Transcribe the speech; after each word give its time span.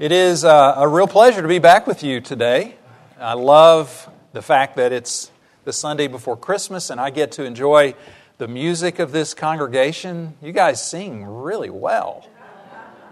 It 0.00 0.12
is 0.12 0.46
uh, 0.46 0.76
a 0.78 0.88
real 0.88 1.06
pleasure 1.06 1.42
to 1.42 1.46
be 1.46 1.58
back 1.58 1.86
with 1.86 2.02
you 2.02 2.22
today. 2.22 2.76
I 3.18 3.34
love 3.34 4.08
the 4.32 4.40
fact 4.40 4.76
that 4.76 4.92
it's 4.92 5.30
the 5.64 5.74
Sunday 5.74 6.06
before 6.06 6.38
Christmas 6.38 6.88
and 6.88 6.98
I 6.98 7.10
get 7.10 7.32
to 7.32 7.44
enjoy 7.44 7.94
the 8.38 8.48
music 8.48 8.98
of 8.98 9.12
this 9.12 9.34
congregation. 9.34 10.38
You 10.40 10.52
guys 10.52 10.82
sing 10.82 11.26
really 11.26 11.68
well. 11.68 12.26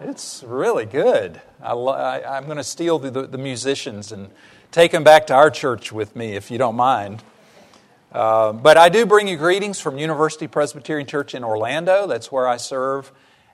It's 0.01 0.43
really 0.43 0.87
good. 0.87 1.43
I 1.63 2.23
am 2.25 2.47
going 2.47 2.57
to 2.57 2.65
steal 2.65 2.99
the, 2.99 3.11
the, 3.11 3.27
the, 3.27 3.37
musicians 3.37 4.11
and 4.11 4.31
take 4.71 4.91
them 4.91 5.05
back 5.05 5.27
to 5.27 5.35
our 5.35 5.51
church 5.51 5.93
with 5.93 6.17
me, 6.17 6.37
if 6.37 6.51
you 6.51 6.57
don't 6.57 6.77
mind. 6.77 7.23
Uh, 8.13 8.55
but 8.55 8.79
I 8.79 8.89
do 8.89 9.05
bring 9.05 9.29
you 9.29 9.37
greetings 9.37 9.79
from 9.79 9.99
University 9.99 10.47
Presbyterian 10.47 11.07
Church 11.07 11.35
in 11.35 11.45
Orlando. 11.45 12.07
That's 12.07 12.33
where 12.33 12.49
I 12.49 12.57
serve 12.57 13.13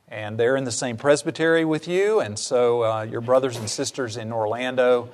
and 0.08 0.38
they're 0.38 0.56
in 0.56 0.64
the 0.64 0.72
same 0.72 0.96
presbytery 0.96 1.64
with 1.64 1.88
you, 1.88 2.20
and 2.20 2.38
so 2.38 2.84
uh, 2.84 3.02
your 3.02 3.20
brothers 3.20 3.56
and 3.56 3.68
sisters 3.68 4.16
in 4.16 4.32
Orlando 4.32 5.08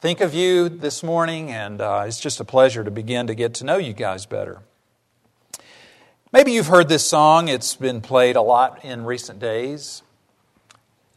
think 0.00 0.20
of 0.20 0.34
you 0.34 0.68
this 0.68 1.02
morning, 1.02 1.50
and 1.50 1.80
uh, 1.80 2.04
it's 2.06 2.20
just 2.20 2.38
a 2.38 2.44
pleasure 2.44 2.84
to 2.84 2.90
begin 2.90 3.26
to 3.26 3.34
get 3.34 3.54
to 3.54 3.64
know 3.64 3.78
you 3.78 3.92
guys 3.92 4.26
better. 4.26 4.60
Maybe 6.32 6.52
you've 6.52 6.66
heard 6.66 6.88
this 6.88 7.06
song, 7.06 7.48
it's 7.48 7.76
been 7.76 8.00
played 8.00 8.36
a 8.36 8.42
lot 8.42 8.84
in 8.84 9.04
recent 9.04 9.38
days. 9.38 10.02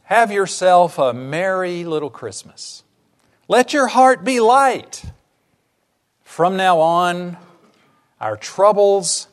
Have 0.04 0.32
yourself 0.32 0.98
a 0.98 1.12
merry 1.12 1.84
little 1.84 2.08
Christmas. 2.08 2.82
Let 3.46 3.72
your 3.72 3.88
heart 3.88 4.24
be 4.24 4.40
light. 4.40 5.04
From 6.22 6.56
now 6.56 6.80
on, 6.80 7.36
our 8.20 8.36
troubles 8.36 9.28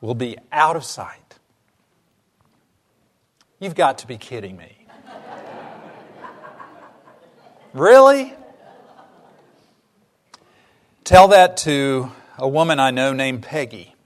will 0.00 0.14
be 0.14 0.36
out 0.50 0.74
of 0.74 0.84
sight. 0.84 1.27
You've 3.60 3.74
got 3.74 3.98
to 3.98 4.06
be 4.06 4.18
kidding 4.18 4.56
me. 4.56 4.86
really? 7.74 8.32
Tell 11.02 11.26
that 11.28 11.56
to 11.58 12.12
a 12.38 12.46
woman 12.46 12.78
I 12.78 12.92
know 12.92 13.12
named 13.12 13.42
Peggy. 13.42 13.96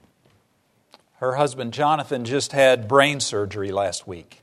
Her 1.17 1.35
husband 1.35 1.71
Jonathan 1.71 2.25
just 2.25 2.51
had 2.51 2.87
brain 2.87 3.19
surgery 3.19 3.71
last 3.71 4.07
week. 4.07 4.41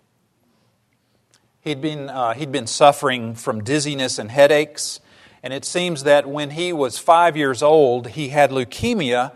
He'd 1.61 1.81
been, 1.81 2.09
uh, 2.09 2.34
he'd 2.34 2.53
been 2.53 2.69
suffering 2.69 3.34
from 3.34 3.65
dizziness 3.65 4.17
and 4.17 4.31
headaches, 4.31 5.01
and 5.43 5.53
it 5.53 5.65
seems 5.65 6.05
that 6.05 6.29
when 6.29 6.51
he 6.51 6.73
was 6.73 6.99
five 6.99 7.37
years 7.37 7.65
old, 7.65 8.11
he 8.11 8.29
had 8.29 8.53
leukemia 8.53 9.33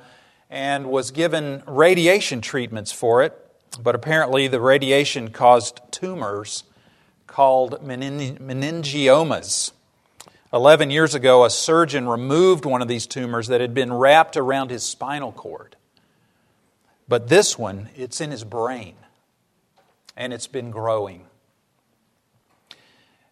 and 0.48 0.86
was 0.88 1.10
given 1.10 1.64
radiation 1.66 2.40
treatments 2.40 2.92
for 2.92 3.24
it 3.24 3.43
but 3.82 3.94
apparently 3.94 4.48
the 4.48 4.60
radiation 4.60 5.30
caused 5.30 5.80
tumors 5.90 6.64
called 7.26 7.80
meningiomas. 7.82 9.72
Eleven 10.52 10.90
years 10.90 11.14
ago, 11.14 11.44
a 11.44 11.50
surgeon 11.50 12.08
removed 12.08 12.64
one 12.64 12.80
of 12.80 12.88
these 12.88 13.06
tumors 13.06 13.48
that 13.48 13.60
had 13.60 13.74
been 13.74 13.92
wrapped 13.92 14.36
around 14.36 14.70
his 14.70 14.84
spinal 14.84 15.32
cord. 15.32 15.76
But 17.08 17.28
this 17.28 17.58
one, 17.58 17.88
it's 17.96 18.20
in 18.20 18.30
his 18.30 18.44
brain, 18.44 18.94
and 20.16 20.32
it's 20.32 20.46
been 20.46 20.70
growing. 20.70 21.26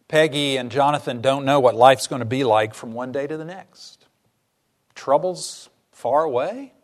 Peggy 0.08 0.56
and 0.58 0.70
Jonathan 0.70 1.20
don't 1.22 1.44
know 1.44 1.60
what 1.60 1.74
life's 1.74 2.06
going 2.06 2.20
to 2.20 2.26
be 2.26 2.44
like 2.44 2.74
from 2.74 2.92
one 2.92 3.12
day 3.12 3.26
to 3.26 3.36
the 3.36 3.44
next. 3.44 4.04
Troubles 4.94 5.70
far 5.92 6.24
away? 6.24 6.74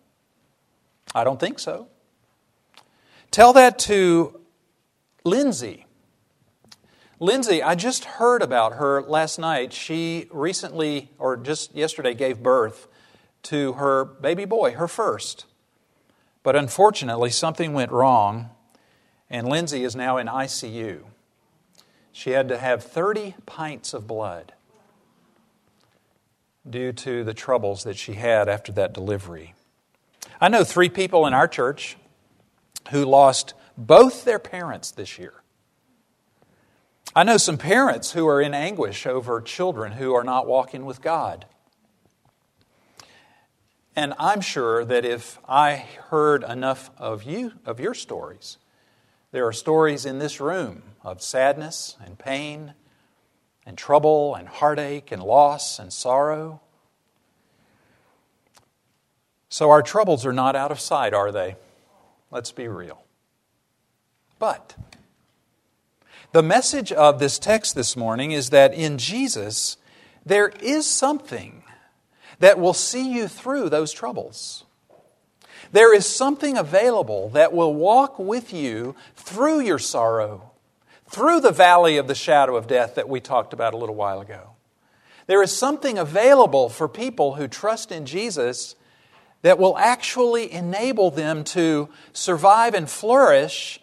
I 1.14 1.24
don't 1.24 1.38
think 1.38 1.58
so. 1.58 1.88
Tell 3.38 3.52
that 3.52 3.78
to 3.78 4.40
Lindsay. 5.22 5.86
Lindsay, 7.20 7.62
I 7.62 7.76
just 7.76 8.04
heard 8.04 8.42
about 8.42 8.72
her 8.72 9.00
last 9.00 9.38
night. 9.38 9.72
She 9.72 10.26
recently, 10.32 11.12
or 11.20 11.36
just 11.36 11.72
yesterday, 11.72 12.14
gave 12.14 12.42
birth 12.42 12.88
to 13.44 13.74
her 13.74 14.04
baby 14.04 14.44
boy, 14.44 14.72
her 14.72 14.88
first. 14.88 15.44
But 16.42 16.56
unfortunately, 16.56 17.30
something 17.30 17.72
went 17.74 17.92
wrong, 17.92 18.50
and 19.30 19.48
Lindsay 19.48 19.84
is 19.84 19.94
now 19.94 20.16
in 20.16 20.26
ICU. 20.26 21.04
She 22.10 22.30
had 22.30 22.48
to 22.48 22.58
have 22.58 22.82
30 22.82 23.36
pints 23.46 23.94
of 23.94 24.08
blood 24.08 24.52
due 26.68 26.90
to 26.90 27.22
the 27.22 27.34
troubles 27.34 27.84
that 27.84 27.96
she 27.96 28.14
had 28.14 28.48
after 28.48 28.72
that 28.72 28.92
delivery. 28.92 29.54
I 30.40 30.48
know 30.48 30.64
three 30.64 30.88
people 30.88 31.24
in 31.24 31.34
our 31.34 31.46
church 31.46 31.96
who 32.90 33.04
lost 33.04 33.54
both 33.76 34.24
their 34.24 34.38
parents 34.38 34.90
this 34.90 35.18
year. 35.18 35.34
I 37.14 37.22
know 37.22 37.36
some 37.36 37.58
parents 37.58 38.12
who 38.12 38.28
are 38.28 38.40
in 38.40 38.54
anguish 38.54 39.06
over 39.06 39.40
children 39.40 39.92
who 39.92 40.14
are 40.14 40.24
not 40.24 40.46
walking 40.46 40.84
with 40.84 41.00
God. 41.00 41.46
And 43.96 44.14
I'm 44.18 44.40
sure 44.40 44.84
that 44.84 45.04
if 45.04 45.40
I 45.48 45.86
heard 46.10 46.44
enough 46.44 46.90
of 46.98 47.24
you 47.24 47.54
of 47.66 47.80
your 47.80 47.94
stories, 47.94 48.58
there 49.32 49.46
are 49.46 49.52
stories 49.52 50.06
in 50.06 50.18
this 50.18 50.40
room 50.40 50.82
of 51.02 51.20
sadness 51.20 51.96
and 52.04 52.18
pain 52.18 52.74
and 53.66 53.76
trouble 53.76 54.34
and 54.34 54.48
heartache 54.48 55.10
and 55.10 55.22
loss 55.22 55.78
and 55.78 55.92
sorrow. 55.92 56.60
So 59.48 59.70
our 59.70 59.82
troubles 59.82 60.24
are 60.24 60.32
not 60.32 60.54
out 60.54 60.70
of 60.70 60.78
sight, 60.78 61.12
are 61.12 61.32
they? 61.32 61.56
Let's 62.30 62.52
be 62.52 62.68
real. 62.68 63.02
But 64.38 64.74
the 66.32 66.42
message 66.42 66.92
of 66.92 67.18
this 67.18 67.38
text 67.38 67.74
this 67.74 67.96
morning 67.96 68.32
is 68.32 68.50
that 68.50 68.74
in 68.74 68.98
Jesus, 68.98 69.78
there 70.26 70.48
is 70.60 70.86
something 70.86 71.62
that 72.38 72.58
will 72.58 72.74
see 72.74 73.12
you 73.12 73.28
through 73.28 73.70
those 73.70 73.92
troubles. 73.92 74.64
There 75.72 75.94
is 75.94 76.06
something 76.06 76.56
available 76.56 77.30
that 77.30 77.52
will 77.52 77.74
walk 77.74 78.18
with 78.18 78.52
you 78.52 78.94
through 79.16 79.60
your 79.60 79.78
sorrow, 79.78 80.52
through 81.10 81.40
the 81.40 81.50
valley 81.50 81.96
of 81.96 82.08
the 82.08 82.14
shadow 82.14 82.56
of 82.56 82.66
death 82.66 82.94
that 82.94 83.08
we 83.08 83.20
talked 83.20 83.52
about 83.52 83.74
a 83.74 83.78
little 83.78 83.94
while 83.94 84.20
ago. 84.20 84.50
There 85.26 85.42
is 85.42 85.54
something 85.54 85.98
available 85.98 86.68
for 86.68 86.88
people 86.88 87.34
who 87.34 87.48
trust 87.48 87.90
in 87.90 88.06
Jesus 88.06 88.76
that 89.42 89.58
will 89.58 89.76
actually 89.78 90.52
enable 90.52 91.10
them 91.10 91.44
to 91.44 91.88
survive 92.12 92.74
and 92.74 92.90
flourish 92.90 93.80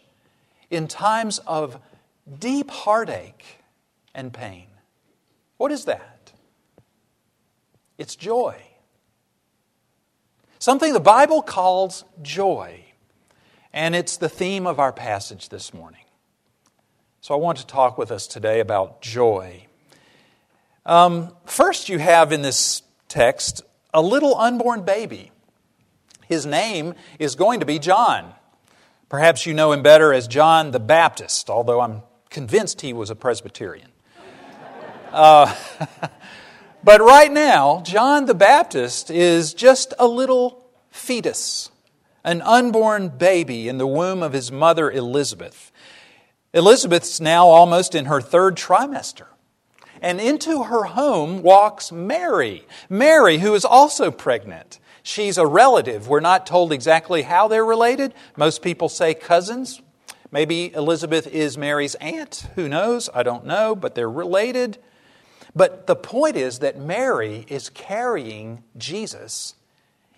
in 0.69 0.87
times 0.87 1.39
of 1.39 1.79
deep 2.39 2.69
heartache 2.69 3.59
and 4.13 4.33
pain. 4.33 4.67
What 5.57 5.71
is 5.71 5.85
that? 5.85 6.33
It's 7.97 8.15
joy. 8.15 8.61
Something 10.59 10.93
the 10.93 10.99
Bible 10.99 11.41
calls 11.41 12.03
joy. 12.21 12.81
And 13.71 13.95
it's 13.95 14.17
the 14.17 14.29
theme 14.29 14.65
of 14.65 14.79
our 14.79 14.91
passage 14.91 15.49
this 15.49 15.73
morning. 15.73 16.01
So 17.21 17.33
I 17.33 17.37
want 17.37 17.57
to 17.59 17.67
talk 17.67 17.97
with 17.97 18.11
us 18.11 18.27
today 18.27 18.59
about 18.59 19.01
joy. 19.01 19.65
Um, 20.85 21.35
first, 21.45 21.89
you 21.89 21.99
have 21.99 22.31
in 22.31 22.41
this 22.41 22.83
text 23.07 23.61
a 23.93 24.01
little 24.01 24.35
unborn 24.37 24.83
baby 24.83 25.31
his 26.27 26.45
name 26.45 26.93
is 27.19 27.35
going 27.35 27.59
to 27.59 27.65
be 27.65 27.79
John. 27.79 28.33
Perhaps 29.09 29.45
you 29.45 29.53
know 29.53 29.71
him 29.71 29.83
better 29.83 30.13
as 30.13 30.27
John 30.27 30.71
the 30.71 30.79
Baptist, 30.79 31.49
although 31.49 31.81
I'm 31.81 32.01
convinced 32.29 32.81
he 32.81 32.93
was 32.93 33.09
a 33.09 33.15
Presbyterian. 33.15 33.91
Uh, 35.13 35.55
but 36.83 36.99
right 36.99 37.31
now, 37.31 37.81
John 37.85 38.25
the 38.25 38.33
Baptist 38.33 39.09
is 39.09 39.53
just 39.53 39.93
a 39.97 40.07
little 40.07 40.67
fetus, 40.89 41.71
an 42.25 42.41
unborn 42.41 43.07
baby 43.07 43.69
in 43.69 43.77
the 43.77 43.87
womb 43.87 44.21
of 44.21 44.33
his 44.33 44.51
mother 44.51 44.91
Elizabeth. 44.91 45.71
Elizabeth's 46.53 47.21
now 47.21 47.47
almost 47.47 47.95
in 47.95 48.05
her 48.05 48.19
third 48.19 48.57
trimester. 48.57 49.27
And 50.01 50.19
into 50.19 50.63
her 50.63 50.83
home 50.83 51.41
walks 51.43 51.91
Mary. 51.91 52.65
Mary, 52.89 53.37
who 53.37 53.53
is 53.53 53.65
also 53.65 54.11
pregnant. 54.11 54.79
She's 55.07 55.37
a 55.37 55.45
relative. 55.45 56.07
We're 56.07 56.19
not 56.19 56.47
told 56.47 56.71
exactly 56.71 57.21
how 57.21 57.47
they're 57.47 57.63
related. 57.63 58.15
Most 58.35 58.63
people 58.63 58.89
say 58.89 59.13
cousins. 59.13 59.79
Maybe 60.31 60.73
Elizabeth 60.73 61.27
is 61.27 61.59
Mary's 61.59 61.93
aunt. 61.95 62.47
Who 62.55 62.67
knows? 62.67 63.07
I 63.13 63.21
don't 63.21 63.45
know, 63.45 63.75
but 63.75 63.93
they're 63.93 64.09
related. 64.09 64.79
But 65.55 65.85
the 65.85 65.95
point 65.95 66.37
is 66.37 66.57
that 66.59 66.79
Mary 66.79 67.45
is 67.49 67.69
carrying 67.69 68.63
Jesus 68.77 69.53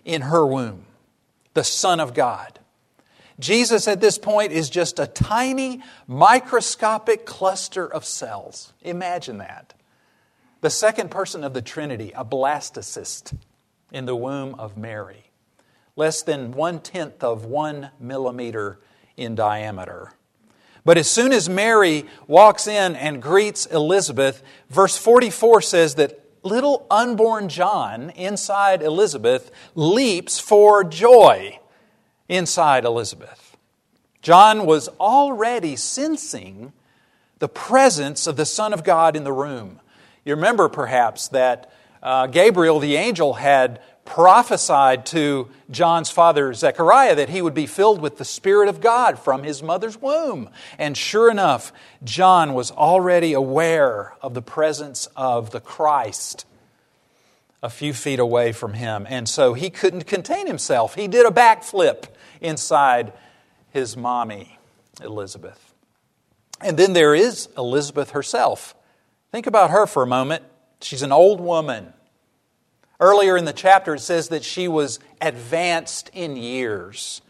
in 0.06 0.22
her 0.22 0.46
womb, 0.46 0.86
the 1.52 1.64
Son 1.64 2.00
of 2.00 2.14
God. 2.14 2.58
Jesus 3.38 3.88
at 3.88 4.00
this 4.00 4.16
point 4.16 4.52
is 4.52 4.70
just 4.70 4.98
a 4.98 5.06
tiny 5.06 5.82
microscopic 6.06 7.26
cluster 7.26 7.86
of 7.86 8.06
cells. 8.06 8.72
Imagine 8.80 9.36
that. 9.36 9.74
The 10.62 10.70
second 10.70 11.10
person 11.10 11.44
of 11.44 11.52
the 11.52 11.60
Trinity, 11.60 12.10
a 12.16 12.24
blastocyst 12.24 13.36
in 13.92 14.06
the 14.06 14.16
womb 14.16 14.54
of 14.56 14.76
Mary, 14.76 15.30
less 15.96 16.22
than 16.22 16.52
one 16.52 16.80
tenth 16.80 17.22
of 17.24 17.44
one 17.44 17.90
millimeter 17.98 18.78
in 19.16 19.34
diameter. 19.34 20.12
But 20.84 20.98
as 20.98 21.10
soon 21.10 21.32
as 21.32 21.48
Mary 21.48 22.06
walks 22.26 22.66
in 22.66 22.96
and 22.96 23.20
greets 23.20 23.66
Elizabeth, 23.66 24.42
verse 24.70 24.96
44 24.96 25.60
says 25.60 25.96
that 25.96 26.18
little 26.42 26.86
unborn 26.90 27.48
John 27.48 28.10
inside 28.10 28.82
Elizabeth 28.82 29.50
leaps 29.74 30.38
for 30.40 30.84
joy 30.84 31.58
inside 32.28 32.84
Elizabeth. 32.84 33.56
John 34.22 34.66
was 34.66 34.88
already 35.00 35.76
sensing 35.76 36.72
the 37.38 37.48
presence 37.48 38.26
of 38.26 38.36
the 38.36 38.46
Son 38.46 38.72
of 38.72 38.84
God 38.84 39.16
in 39.16 39.24
the 39.24 39.32
room. 39.32 39.80
You 40.24 40.34
remember 40.34 40.68
perhaps 40.68 41.28
that 41.28 41.72
uh, 42.02 42.26
Gabriel 42.26 42.78
the 42.78 42.96
angel 42.96 43.34
had 43.34 43.80
prophesied 44.04 45.04
to 45.04 45.48
John's 45.70 46.10
father 46.10 46.54
Zechariah 46.54 47.14
that 47.16 47.28
he 47.28 47.42
would 47.42 47.52
be 47.52 47.66
filled 47.66 48.00
with 48.00 48.16
the 48.16 48.24
Spirit 48.24 48.68
of 48.68 48.80
God 48.80 49.18
from 49.18 49.42
his 49.42 49.62
mother's 49.62 50.00
womb. 50.00 50.48
And 50.78 50.96
sure 50.96 51.30
enough, 51.30 51.72
John 52.02 52.54
was 52.54 52.70
already 52.70 53.34
aware 53.34 54.14
of 54.22 54.32
the 54.32 54.40
presence 54.40 55.08
of 55.14 55.50
the 55.50 55.60
Christ 55.60 56.46
a 57.62 57.68
few 57.68 57.92
feet 57.92 58.18
away 58.18 58.52
from 58.52 58.74
him. 58.74 59.06
And 59.08 59.28
so 59.28 59.54
he 59.54 59.68
couldn't 59.68 60.06
contain 60.06 60.46
himself. 60.46 60.94
He 60.94 61.08
did 61.08 61.26
a 61.26 61.30
backflip 61.30 62.04
inside 62.40 63.12
his 63.72 63.96
mommy, 63.96 64.58
Elizabeth. 65.02 65.74
And 66.60 66.76
then 66.76 66.92
there 66.92 67.14
is 67.14 67.48
Elizabeth 67.56 68.10
herself. 68.10 68.74
Think 69.32 69.46
about 69.46 69.70
her 69.70 69.86
for 69.86 70.02
a 70.02 70.06
moment. 70.06 70.44
She's 70.80 71.02
an 71.02 71.12
old 71.12 71.40
woman. 71.40 71.92
Earlier 73.00 73.36
in 73.36 73.44
the 73.44 73.52
chapter, 73.52 73.94
it 73.94 74.00
says 74.00 74.28
that 74.28 74.44
she 74.44 74.66
was 74.68 74.98
advanced 75.20 76.10
in 76.12 76.36
years. 76.36 77.22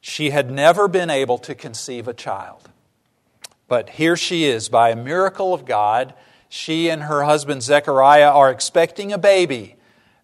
She 0.00 0.30
had 0.30 0.50
never 0.50 0.88
been 0.88 1.10
able 1.10 1.38
to 1.38 1.54
conceive 1.54 2.08
a 2.08 2.14
child. 2.14 2.68
But 3.68 3.90
here 3.90 4.16
she 4.16 4.44
is, 4.44 4.68
by 4.68 4.90
a 4.90 4.96
miracle 4.96 5.54
of 5.54 5.64
God, 5.64 6.14
she 6.48 6.88
and 6.90 7.04
her 7.04 7.22
husband 7.24 7.62
Zechariah 7.62 8.30
are 8.30 8.50
expecting 8.50 9.12
a 9.12 9.18
baby 9.18 9.76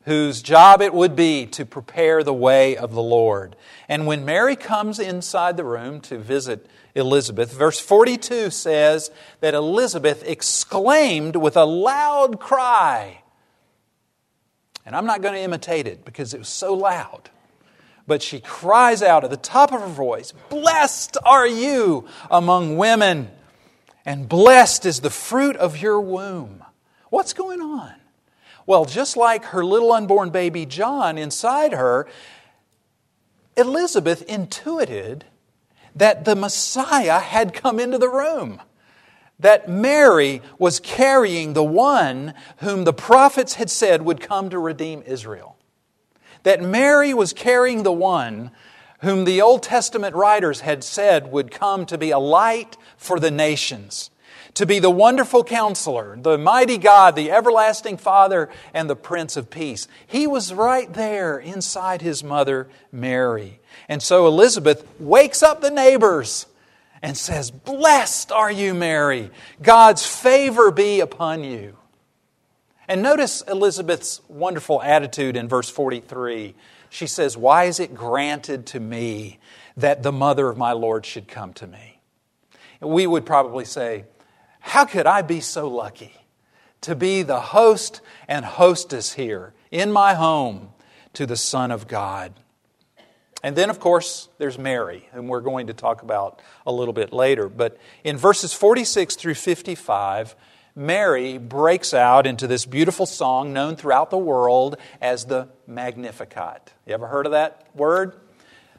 whose 0.02 0.43
job 0.43 0.81
it 0.81 0.94
would 0.94 1.14
be 1.16 1.46
to 1.46 1.66
prepare 1.66 2.22
the 2.22 2.34
way 2.34 2.76
of 2.76 2.93
the 2.93 3.02
Lord. 3.02 3.56
And 3.88 4.06
when 4.06 4.25
Mary 4.25 4.56
comes 4.56 4.99
inside 4.99 5.56
the 5.56 5.64
room 5.64 6.00
to 6.02 6.19
visit 6.19 6.66
Elizabeth, 6.98 7.52
verse 7.52 7.78
42 7.80 8.50
says 8.50 9.10
that 9.40 9.54
Elizabeth 9.54 10.22
exclaimed 10.26 11.36
with 11.36 11.56
a 11.56 11.64
loud 11.64 12.40
cry. 12.40 13.22
And 14.84 14.96
I'm 14.96 15.06
not 15.06 15.22
going 15.22 15.34
to 15.34 15.40
imitate 15.40 15.86
it 15.86 16.04
because 16.04 16.34
it 16.34 16.38
was 16.38 16.48
so 16.48 16.74
loud. 16.74 17.30
But 18.06 18.22
she 18.22 18.40
cries 18.40 19.02
out 19.02 19.22
at 19.22 19.30
the 19.30 19.36
top 19.36 19.72
of 19.72 19.80
her 19.80 19.86
voice, 19.86 20.32
Blessed 20.48 21.18
are 21.24 21.46
you 21.46 22.06
among 22.30 22.78
women, 22.78 23.30
and 24.04 24.28
blessed 24.28 24.86
is 24.86 25.00
the 25.00 25.10
fruit 25.10 25.56
of 25.56 25.76
your 25.76 26.00
womb. 26.00 26.64
What's 27.10 27.34
going 27.34 27.60
on? 27.60 27.92
Well, 28.66 28.86
just 28.86 29.16
like 29.16 29.44
her 29.46 29.64
little 29.64 29.92
unborn 29.92 30.30
baby 30.30 30.66
John 30.66 31.16
inside 31.18 31.72
her, 31.72 32.06
Elizabeth 33.56 34.22
intuited 34.22 35.24
that 35.98 36.24
the 36.24 36.36
Messiah 36.36 37.18
had 37.18 37.52
come 37.52 37.78
into 37.78 37.98
the 37.98 38.08
room. 38.08 38.60
That 39.40 39.68
Mary 39.68 40.42
was 40.58 40.80
carrying 40.80 41.52
the 41.52 41.62
one 41.62 42.34
whom 42.58 42.84
the 42.84 42.92
prophets 42.92 43.54
had 43.54 43.70
said 43.70 44.02
would 44.02 44.20
come 44.20 44.50
to 44.50 44.58
redeem 44.58 45.02
Israel. 45.06 45.56
That 46.42 46.62
Mary 46.62 47.14
was 47.14 47.32
carrying 47.32 47.82
the 47.82 47.92
one 47.92 48.50
whom 49.00 49.24
the 49.24 49.40
Old 49.40 49.62
Testament 49.62 50.16
writers 50.16 50.60
had 50.60 50.82
said 50.82 51.30
would 51.30 51.50
come 51.50 51.86
to 51.86 51.98
be 51.98 52.10
a 52.10 52.18
light 52.18 52.76
for 52.96 53.20
the 53.20 53.30
nations 53.30 54.10
to 54.58 54.66
be 54.66 54.80
the 54.80 54.90
wonderful 54.90 55.44
counselor, 55.44 56.18
the 56.20 56.36
mighty 56.36 56.78
God, 56.78 57.14
the 57.14 57.30
everlasting 57.30 57.96
Father, 57.96 58.48
and 58.74 58.90
the 58.90 58.96
Prince 58.96 59.36
of 59.36 59.50
Peace. 59.50 59.86
He 60.04 60.26
was 60.26 60.52
right 60.52 60.92
there 60.92 61.38
inside 61.38 62.02
his 62.02 62.24
mother, 62.24 62.68
Mary. 62.90 63.60
And 63.88 64.02
so 64.02 64.26
Elizabeth 64.26 64.87
wakes 64.99 65.43
up 65.43 65.61
the 65.61 65.70
neighbors 65.70 66.46
and 67.00 67.17
says, 67.17 67.50
Blessed 67.50 68.32
are 68.32 68.50
you, 68.50 68.75
Mary. 68.75 69.31
God's 69.62 70.05
favor 70.05 70.70
be 70.70 71.00
upon 71.00 71.44
you. 71.44 71.76
And 72.87 73.02
notice 73.02 73.43
Elizabeth's 73.43 74.20
wonderful 74.29 74.82
attitude 74.82 75.37
in 75.37 75.49
verse 75.49 75.69
43. 75.69 76.55
She 76.90 77.06
says, 77.06 77.37
Why 77.37 77.64
is 77.64 77.81
it 77.81 77.94
granted 77.94 78.67
to 78.67 78.81
me 78.81 79.38
that 79.76 80.02
the 80.02 80.12
mother 80.12 80.49
of 80.49 80.56
my 80.56 80.73
Lord 80.73 81.06
should 81.06 81.29
come 81.29 81.52
to 81.55 81.67
me? 81.67 82.00
We 82.81 83.06
would 83.06 83.26
probably 83.26 83.64
say, 83.64 84.05
how 84.61 84.85
could 84.85 85.06
I 85.06 85.23
be 85.23 85.40
so 85.40 85.69
lucky 85.69 86.12
to 86.82 86.94
be 86.94 87.23
the 87.23 87.40
host 87.40 88.00
and 88.29 88.44
hostess 88.44 89.14
here 89.14 89.55
in 89.70 89.93
my 89.93 90.14
home 90.14 90.70
to 91.14 91.26
the 91.26 91.37
Son 91.37 91.70
of 91.70 91.88
God? 91.88 92.32
And 93.43 93.55
then, 93.55 93.70
of 93.70 93.79
course, 93.79 94.29
there's 94.38 94.58
Mary, 94.58 95.08
whom 95.12 95.29
we're 95.29 95.40
going 95.40 95.69
to 95.69 95.75
talk 95.75 96.02
about 96.02 96.40
a 96.67 96.73
little 96.73 96.93
bit 96.93 97.12
later. 97.12 97.49
But 97.49 97.79
in 98.02 98.17
verses 98.17 98.52
46 98.52 99.14
through 99.14 99.35
55, 99.35 100.35
Mary 100.75 101.38
breaks 101.38 101.94
out 101.94 102.26
into 102.26 102.46
this 102.46 102.67
beautiful 102.67 103.06
song 103.06 103.52
known 103.52 103.76
throughout 103.76 104.11
the 104.11 104.19
world 104.19 104.76
as 105.00 105.26
the 105.26 105.49
Magnificat. 105.67 106.73
You 106.87 106.94
ever 106.94 107.06
heard 107.06 107.26
of 107.26 107.32
that 107.32 107.69
word? 107.75 108.14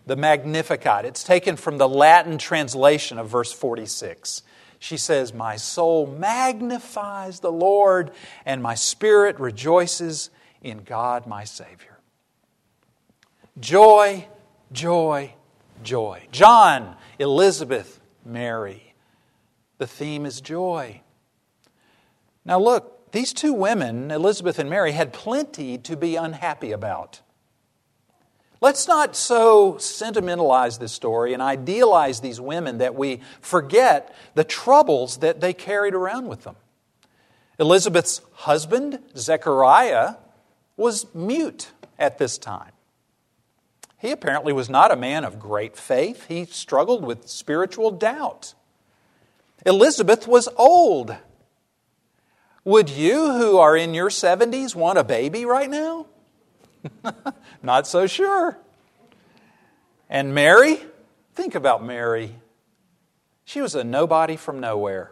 The 0.06 0.16
Magnificat. 0.16 1.06
It's 1.06 1.24
taken 1.24 1.56
from 1.56 1.78
the 1.78 1.88
Latin 1.88 2.38
translation 2.38 3.18
of 3.18 3.30
verse 3.30 3.52
46 3.54 4.44
she 4.80 4.96
says, 4.96 5.34
My 5.34 5.58
soul 5.58 6.08
magnifies 6.08 7.42
the 7.42 7.52
Lord, 7.52 8.12
and 8.46 8.64
my 8.64 8.76
spirit 8.76 9.40
rejoices 9.40 10.30
in 10.62 10.80
God 10.80 11.28
my 11.28 11.44
Savior. 11.44 12.00
Joy, 13.60 14.26
joy, 14.71 15.33
joy. 15.83 16.27
John, 16.31 16.95
Elizabeth, 17.18 18.00
Mary. 18.25 18.94
The 19.77 19.88
theme 19.88 20.25
is 20.25 20.42
joy. 20.42 21.01
Now, 22.45 22.60
look, 22.60 23.12
these 23.12 23.33
two 23.33 23.54
women, 23.54 24.12
Elizabeth 24.12 24.60
and 24.60 24.69
Mary, 24.69 24.92
had 24.92 25.13
plenty 25.13 25.77
to 25.80 25.95
be 25.95 26.16
unhappy 26.16 26.71
about. 26.71 27.21
Let's 28.62 28.88
not 28.88 29.16
so 29.16 29.77
sentimentalize 29.77 30.80
this 30.80 30.92
story 30.92 31.33
and 31.33 31.42
idealize 31.42 32.19
these 32.19 32.42
women 32.42 32.80
that 32.80 32.94
we 32.94 33.22
forget 33.39 34.13
the 34.36 34.44
troubles 34.44 35.18
that 35.19 35.39
they 35.39 35.54
carried 35.54 35.94
around 35.94 36.27
with 36.27 36.44
them. 36.44 36.57
Elizabeth's 37.57 38.22
husband, 38.34 39.00
Zechariah, 39.15 40.15
was 40.75 41.13
mute 41.13 41.72
at 41.98 42.17
this 42.17 42.38
time. 42.38 42.72
He 44.00 44.12
apparently 44.12 44.53
was 44.53 44.70
not 44.70 44.91
a 44.91 44.96
man 44.96 45.25
of 45.25 45.39
great 45.39 45.75
faith. 45.75 46.27
He 46.27 46.46
struggled 46.46 47.03
with 47.03 47.27
spiritual 47.27 47.91
doubt. 47.91 48.53
Elizabeth 49.65 50.25
was 50.25 50.48
old. 50.56 51.15
Would 52.63 52.89
you, 52.89 53.34
who 53.34 53.58
are 53.58 53.75
in 53.75 53.94
your 53.94 54.10
70s, 54.10 54.74
want 54.74 54.98
a 54.98 55.03
baby 55.03 55.44
right 55.44 55.70
now? 55.70 56.06
Not 57.63 57.88
so 57.88 58.08
sure. 58.08 58.58
And 60.10 60.34
Mary, 60.34 60.79
think 61.34 61.53
about 61.53 61.84
Mary. 61.84 62.36
She 63.44 63.60
was 63.60 63.75
a 63.75 63.84
nobody 63.84 64.38
from 64.38 64.62
nowhere. 64.62 65.12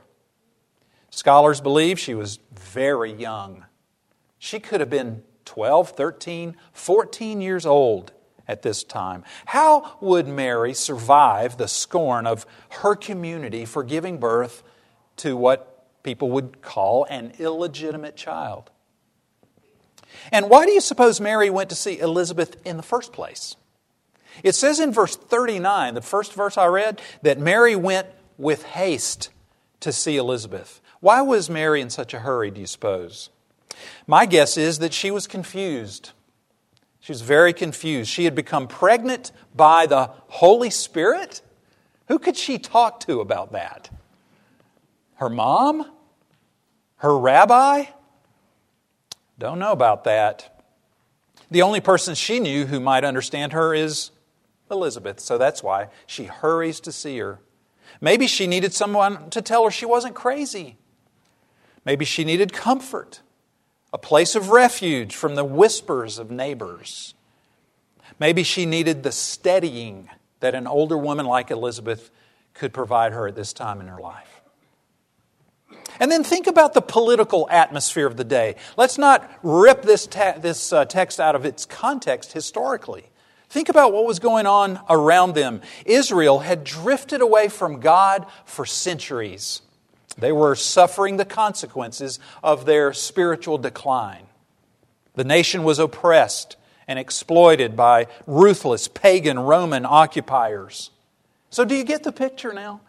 Scholars 1.10 1.60
believe 1.60 2.00
she 2.00 2.16
was 2.16 2.40
very 2.54 3.12
young. 3.12 3.66
She 4.40 4.62
could 4.62 4.80
have 4.80 4.90
been 4.90 5.24
12, 5.44 5.90
13, 5.90 6.56
14 6.72 7.42
years 7.42 7.66
old 7.66 8.14
at 8.48 8.62
this 8.62 8.84
time. 8.84 9.24
How 9.46 9.98
would 10.02 10.28
Mary 10.28 10.74
survive 10.74 11.58
the 11.58 11.68
scorn 11.68 12.26
of 12.26 12.46
her 12.70 12.96
community 12.96 13.66
for 13.66 13.84
giving 13.84 14.18
birth 14.18 14.64
to 15.18 15.36
what 15.36 15.86
people 16.04 16.30
would 16.32 16.62
call 16.62 17.06
an 17.06 17.34
illegitimate 17.40 18.16
child? 18.16 18.72
And 20.32 20.50
why 20.50 20.66
do 20.66 20.72
you 20.72 20.82
suppose 20.82 21.20
Mary 21.20 21.50
went 21.50 21.70
to 21.70 21.76
see 21.76 22.00
Elizabeth 22.00 22.58
in 22.66 22.78
the 22.78 22.84
first 22.84 23.14
place? 23.14 23.56
It 24.44 24.56
says 24.56 24.80
in 24.80 24.92
verse 24.92 25.16
39, 25.16 25.96
the 25.96 26.02
first 26.02 26.34
verse 26.34 26.58
I 26.58 26.68
read, 26.68 27.02
that 27.24 27.40
Mary 27.40 27.76
went 27.76 28.08
with 28.38 28.64
haste 28.64 29.30
to 29.80 29.92
see 29.92 30.18
Elizabeth. 30.18 30.82
Why 31.00 31.22
was 31.22 31.50
Mary 31.50 31.82
in 31.82 31.90
such 31.90 32.14
a 32.14 32.20
hurry, 32.20 32.52
do 32.52 32.62
you 32.62 32.68
suppose? 32.68 33.30
My 34.06 34.26
guess 34.26 34.58
is 34.58 34.80
that 34.80 34.94
she 34.94 35.12
was 35.12 35.28
confused. 35.28 36.12
She 37.08 37.14
was 37.14 37.22
very 37.22 37.54
confused. 37.54 38.10
She 38.10 38.26
had 38.26 38.36
become 38.36 38.68
pregnant 38.68 39.32
by 39.56 39.86
the 39.86 40.12
Holy 40.28 40.70
Spirit. 40.70 41.42
Who 42.10 42.20
could 42.20 42.36
she 42.36 42.60
talk 42.60 43.00
to 43.06 43.22
about 43.22 43.54
that? 43.54 43.90
Her 45.16 45.30
mom? 45.30 45.90
Her 46.98 47.18
rabbi? 47.18 47.86
Don't 49.40 49.58
know 49.58 49.72
about 49.72 50.04
that. 50.04 50.62
The 51.50 51.62
only 51.62 51.80
person 51.80 52.14
she 52.14 52.42
knew 52.42 52.66
who 52.66 52.82
might 52.82 53.06
understand 53.06 53.54
her 53.54 53.74
is 53.74 54.12
Elizabeth, 54.70 55.22
so 55.22 55.38
that's 55.38 55.64
why 55.64 55.88
she 56.08 56.26
hurries 56.26 56.82
to 56.82 56.92
see 56.92 57.20
her. 57.20 57.40
Maybe 58.02 58.28
she 58.28 58.48
needed 58.48 58.74
someone 58.74 59.30
to 59.30 59.42
tell 59.42 59.64
her 59.64 59.72
she 59.72 59.86
wasn't 59.86 60.14
crazy. 60.14 60.76
Maybe 61.86 62.04
she 62.04 62.26
needed 62.26 62.52
comfort, 62.52 63.22
a 63.94 63.98
place 63.98 64.36
of 64.36 64.50
refuge 64.50 65.16
from 65.16 65.36
the 65.36 65.46
whispers 65.46 66.20
of 66.20 66.30
neighbors. 66.30 67.14
Maybe 68.20 68.44
she 68.44 68.66
needed 68.66 69.04
the 69.04 69.12
steadying 69.12 70.10
that 70.40 70.56
an 70.56 70.68
older 70.68 70.98
woman 70.98 71.26
like 71.26 71.52
Elizabeth 71.52 72.12
could 72.54 72.74
provide 72.74 73.14
her 73.14 73.28
at 73.28 73.36
this 73.36 73.54
time 73.54 73.80
in 73.80 73.88
her 73.88 74.00
life. 74.00 74.42
And 76.00 76.12
then 76.12 76.24
think 76.24 76.48
about 76.48 76.74
the 76.74 76.82
political 76.82 77.48
atmosphere 77.50 78.06
of 78.06 78.18
the 78.18 78.24
day. 78.24 78.56
Let's 78.76 78.98
not 78.98 79.30
rip 79.42 79.82
this, 79.82 80.06
te- 80.06 80.40
this 80.40 80.72
uh, 80.72 80.86
text 80.86 81.20
out 81.20 81.36
of 81.36 81.46
its 81.46 81.66
context 81.66 82.34
historically. 82.34 83.06
Think 83.50 83.70
about 83.70 83.94
what 83.94 84.06
was 84.06 84.20
going 84.20 84.46
on 84.46 84.80
around 84.90 85.34
them. 85.34 85.62
Israel 85.86 86.40
had 86.40 86.64
drifted 86.64 87.22
away 87.22 87.48
from 87.48 87.80
God 87.80 88.26
for 88.46 88.66
centuries. 88.66 89.62
They 90.18 90.32
were 90.32 90.56
suffering 90.56 91.18
the 91.18 91.26
consequences 91.26 92.20
of 92.44 92.66
their 92.66 92.92
spiritual 92.94 93.58
decline. 93.58 94.26
The 95.14 95.24
nation 95.24 95.64
was 95.64 95.80
oppressed 95.80 96.58
and 96.88 96.98
exploited 96.98 97.76
by 97.76 98.08
ruthless 98.26 98.88
pagan 98.88 99.40
Roman 99.40 99.86
occupiers. 99.86 100.92
So, 101.50 101.66
do 101.66 101.76
you 101.76 101.84
get 101.84 102.04
the 102.04 102.12
picture 102.12 102.54
now? 102.54 102.82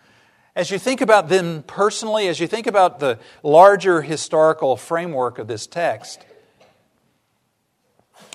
As 0.57 0.71
you 0.71 0.79
think 0.79 1.01
about 1.01 1.29
them 1.29 1.63
personally, 1.63 2.29
as 2.29 2.41
you 2.41 2.47
think 2.47 2.67
about 2.67 2.99
the 2.99 3.19
larger 3.43 4.03
historical 4.03 4.77
framework 4.77 5.39
of 5.39 5.47
this 5.47 5.67
text, 5.67 6.25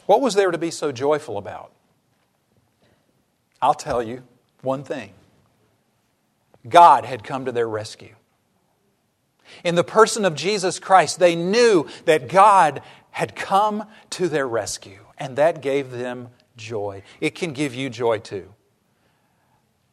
what 0.05 0.21
was 0.21 0.33
there 0.33 0.51
to 0.51 0.57
be 0.57 0.71
so 0.71 0.91
joyful 0.91 1.37
about? 1.37 1.71
I'll 3.61 3.73
tell 3.73 4.01
you 4.03 4.23
one 4.61 4.83
thing 4.83 5.13
God 6.67 7.05
had 7.05 7.23
come 7.23 7.45
to 7.45 7.51
their 7.51 7.67
rescue. 7.67 8.15
In 9.63 9.75
the 9.75 9.83
person 9.83 10.25
of 10.25 10.35
Jesus 10.35 10.79
Christ, 10.79 11.19
they 11.19 11.35
knew 11.35 11.87
that 12.05 12.27
God 12.27 12.81
had 13.11 13.35
come 13.35 13.85
to 14.11 14.27
their 14.27 14.47
rescue, 14.47 15.05
and 15.17 15.35
that 15.35 15.61
gave 15.61 15.91
them 15.91 16.29
joy. 16.57 17.03
It 17.21 17.35
can 17.35 17.53
give 17.53 17.75
you 17.75 17.89
joy 17.89 18.19
too. 18.19 18.53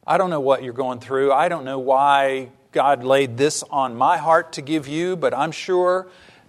I 0.05 0.17
don't 0.17 0.29
know 0.29 0.39
what 0.39 0.63
you're 0.63 0.73
going 0.73 0.99
through. 0.99 1.31
I 1.31 1.47
don't 1.47 1.63
know 1.63 1.79
why 1.79 2.49
God 2.71 3.03
laid 3.03 3.37
this 3.37 3.63
on 3.69 3.95
my 3.95 4.17
heart 4.17 4.53
to 4.53 4.61
give 4.61 4.87
you, 4.87 5.15
but 5.15 5.33
I'm 5.33 5.51
sure 5.51 6.07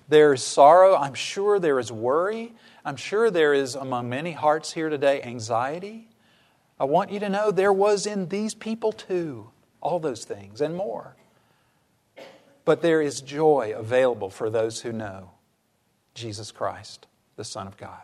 there's 0.08 0.42
sorrow. 0.42 0.96
I'm 0.96 1.14
sure 1.14 1.58
there 1.58 1.78
is 1.78 1.92
worry. 1.92 2.54
I'm 2.84 2.96
sure 2.96 3.30
there 3.30 3.52
is, 3.52 3.74
among 3.74 4.08
many 4.08 4.32
hearts 4.32 4.72
here 4.72 4.88
today, 4.88 5.22
anxiety. 5.22 6.08
I 6.80 6.84
want 6.84 7.12
you 7.12 7.20
to 7.20 7.28
know 7.28 7.50
there 7.50 7.72
was 7.72 8.06
in 8.06 8.28
these 8.28 8.54
people 8.54 8.92
too, 8.92 9.50
all 9.80 10.00
those 10.00 10.24
things 10.24 10.60
and 10.60 10.74
more. 10.74 11.14
But 12.64 12.82
there 12.82 13.02
is 13.02 13.20
joy 13.20 13.74
available 13.76 14.30
for 14.30 14.50
those 14.50 14.82
who 14.82 14.92
know 14.92 15.32
Jesus 16.14 16.52
Christ, 16.52 17.06
the 17.36 17.44
Son 17.44 17.66
of 17.66 17.76
God. 17.76 18.00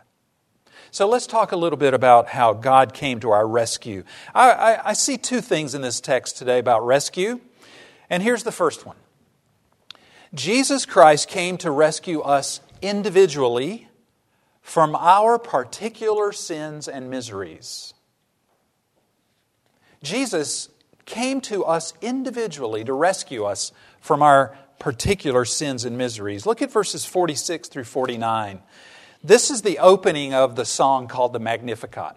So 0.91 1.07
let's 1.09 1.27
talk 1.27 1.53
a 1.53 1.57
little 1.57 1.77
bit 1.77 1.95
about 1.95 2.29
how 2.29 2.53
God 2.53 2.95
came 2.95 3.21
to 3.21 3.31
our 3.31 3.47
rescue. 3.47 4.05
I, 4.35 4.51
I, 4.51 4.89
I, 4.91 4.93
see 4.93 5.19
two 5.19 5.41
things 5.41 5.75
in 5.75 5.83
this 5.83 6.01
text 6.01 6.39
today 6.39 6.59
about 6.59 6.87
rescue, 6.87 7.41
and 8.09 8.23
here's 8.23 8.45
the 8.45 8.53
first 8.53 8.87
one 8.87 8.97
Jesus 10.35 10.87
Christ 10.87 11.29
came 11.29 11.59
to 11.59 11.71
rescue 11.71 12.21
us 12.21 12.61
individually 12.81 13.89
from 14.63 14.95
our 14.97 15.39
particular 15.39 16.33
sins 16.33 16.89
and 16.89 17.11
miseries. 17.11 17.95
Jesus 20.03 20.69
came 21.07 21.41
to 21.41 21.65
us 21.65 21.95
individually 22.01 22.85
to 22.85 22.93
rescue 22.93 23.45
us 23.45 23.73
from 24.09 24.23
our 24.23 24.57
particular 24.79 25.45
sins 25.45 25.85
and 25.85 25.99
miseries. 25.99 26.47
Look 26.47 26.63
at 26.63 26.73
verses 26.73 27.05
46 27.05 27.69
through 27.69 27.85
49. 27.85 28.63
This 29.23 29.51
is 29.51 29.61
the 29.61 29.79
opening 29.81 30.33
of 30.33 30.57
the 30.57 30.65
song 30.65 31.09
called 31.09 31.35
the 31.35 31.39
Magnificat. 31.39 32.17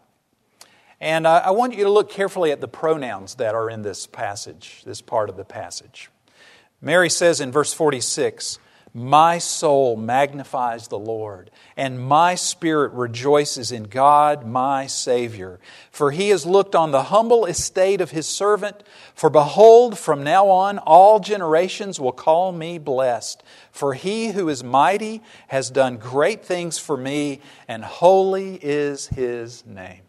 And 1.01 1.27
uh, 1.27 1.41
I 1.43 1.51
want 1.51 1.75
you 1.75 1.83
to 1.83 1.89
look 1.89 2.09
carefully 2.09 2.53
at 2.53 2.61
the 2.61 2.67
pronouns 2.69 3.35
that 3.35 3.55
are 3.55 3.69
in 3.69 3.81
this 3.81 4.07
passage, 4.07 4.83
this 4.85 5.01
part 5.01 5.29
of 5.29 5.35
the 5.35 5.43
passage. 5.43 6.09
Mary 6.79 7.09
says 7.09 7.41
in 7.41 7.51
verse 7.51 7.73
46, 7.73 8.57
my 8.93 9.37
soul 9.37 9.95
magnifies 9.95 10.89
the 10.89 10.99
Lord, 10.99 11.49
and 11.77 11.99
my 11.99 12.35
spirit 12.35 12.91
rejoices 12.91 13.71
in 13.71 13.83
God 13.83 14.45
my 14.45 14.85
Savior. 14.85 15.61
For 15.91 16.11
he 16.11 16.29
has 16.29 16.45
looked 16.45 16.75
on 16.75 16.91
the 16.91 17.03
humble 17.03 17.45
estate 17.45 18.01
of 18.01 18.11
his 18.11 18.27
servant. 18.27 18.83
For 19.15 19.29
behold, 19.29 19.97
from 19.97 20.23
now 20.23 20.49
on 20.49 20.77
all 20.79 21.21
generations 21.21 22.01
will 22.01 22.11
call 22.11 22.51
me 22.51 22.77
blessed. 22.79 23.43
For 23.71 23.93
he 23.93 24.31
who 24.31 24.49
is 24.49 24.61
mighty 24.61 25.21
has 25.47 25.69
done 25.69 25.95
great 25.95 26.43
things 26.43 26.77
for 26.77 26.97
me, 26.97 27.39
and 27.69 27.85
holy 27.85 28.55
is 28.55 29.07
his 29.07 29.65
name. 29.65 30.01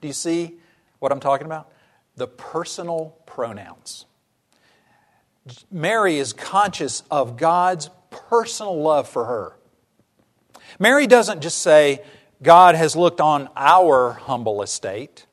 Do 0.00 0.08
you 0.08 0.14
see 0.14 0.56
what 0.98 1.12
I'm 1.12 1.20
talking 1.20 1.46
about? 1.46 1.70
The 2.16 2.26
personal 2.26 3.16
pronouns. 3.26 4.06
Mary 5.70 6.18
is 6.18 6.32
conscious 6.32 7.02
of 7.10 7.36
God's 7.36 7.90
personal 8.10 8.80
love 8.80 9.08
for 9.08 9.24
her. 9.26 9.56
Mary 10.78 11.06
doesn't 11.06 11.40
just 11.40 11.58
say, 11.58 12.02
God 12.42 12.74
has 12.74 12.96
looked 12.96 13.20
on 13.20 13.48
our 13.56 14.12
humble 14.12 14.62
estate, 14.62 15.26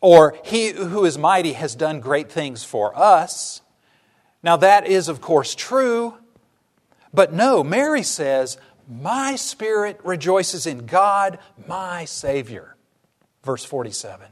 or 0.00 0.36
He 0.44 0.70
who 0.70 1.04
is 1.04 1.18
mighty 1.18 1.54
has 1.54 1.74
done 1.74 2.00
great 2.00 2.30
things 2.30 2.62
for 2.62 2.96
us. 2.96 3.62
Now, 4.42 4.56
that 4.58 4.86
is, 4.86 5.08
of 5.08 5.20
course, 5.20 5.54
true, 5.54 6.14
but 7.12 7.32
no, 7.32 7.64
Mary 7.64 8.02
says, 8.02 8.58
My 8.88 9.36
spirit 9.36 9.98
rejoices 10.04 10.66
in 10.66 10.86
God, 10.86 11.38
my 11.66 12.04
Savior. 12.04 12.76
Verse 13.42 13.64
47. 13.64 14.28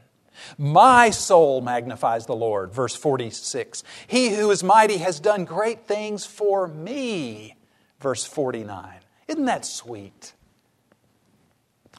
My 0.58 1.10
soul 1.10 1.60
magnifies 1.60 2.26
the 2.26 2.36
Lord. 2.36 2.72
Verse 2.72 2.94
46. 2.94 3.82
He 4.06 4.30
who 4.30 4.50
is 4.50 4.62
mighty 4.62 4.98
has 4.98 5.20
done 5.20 5.44
great 5.44 5.86
things 5.86 6.24
for 6.24 6.68
me. 6.68 7.56
Verse 8.00 8.24
49. 8.24 9.00
Isn't 9.28 9.44
that 9.44 9.64
sweet? 9.64 10.34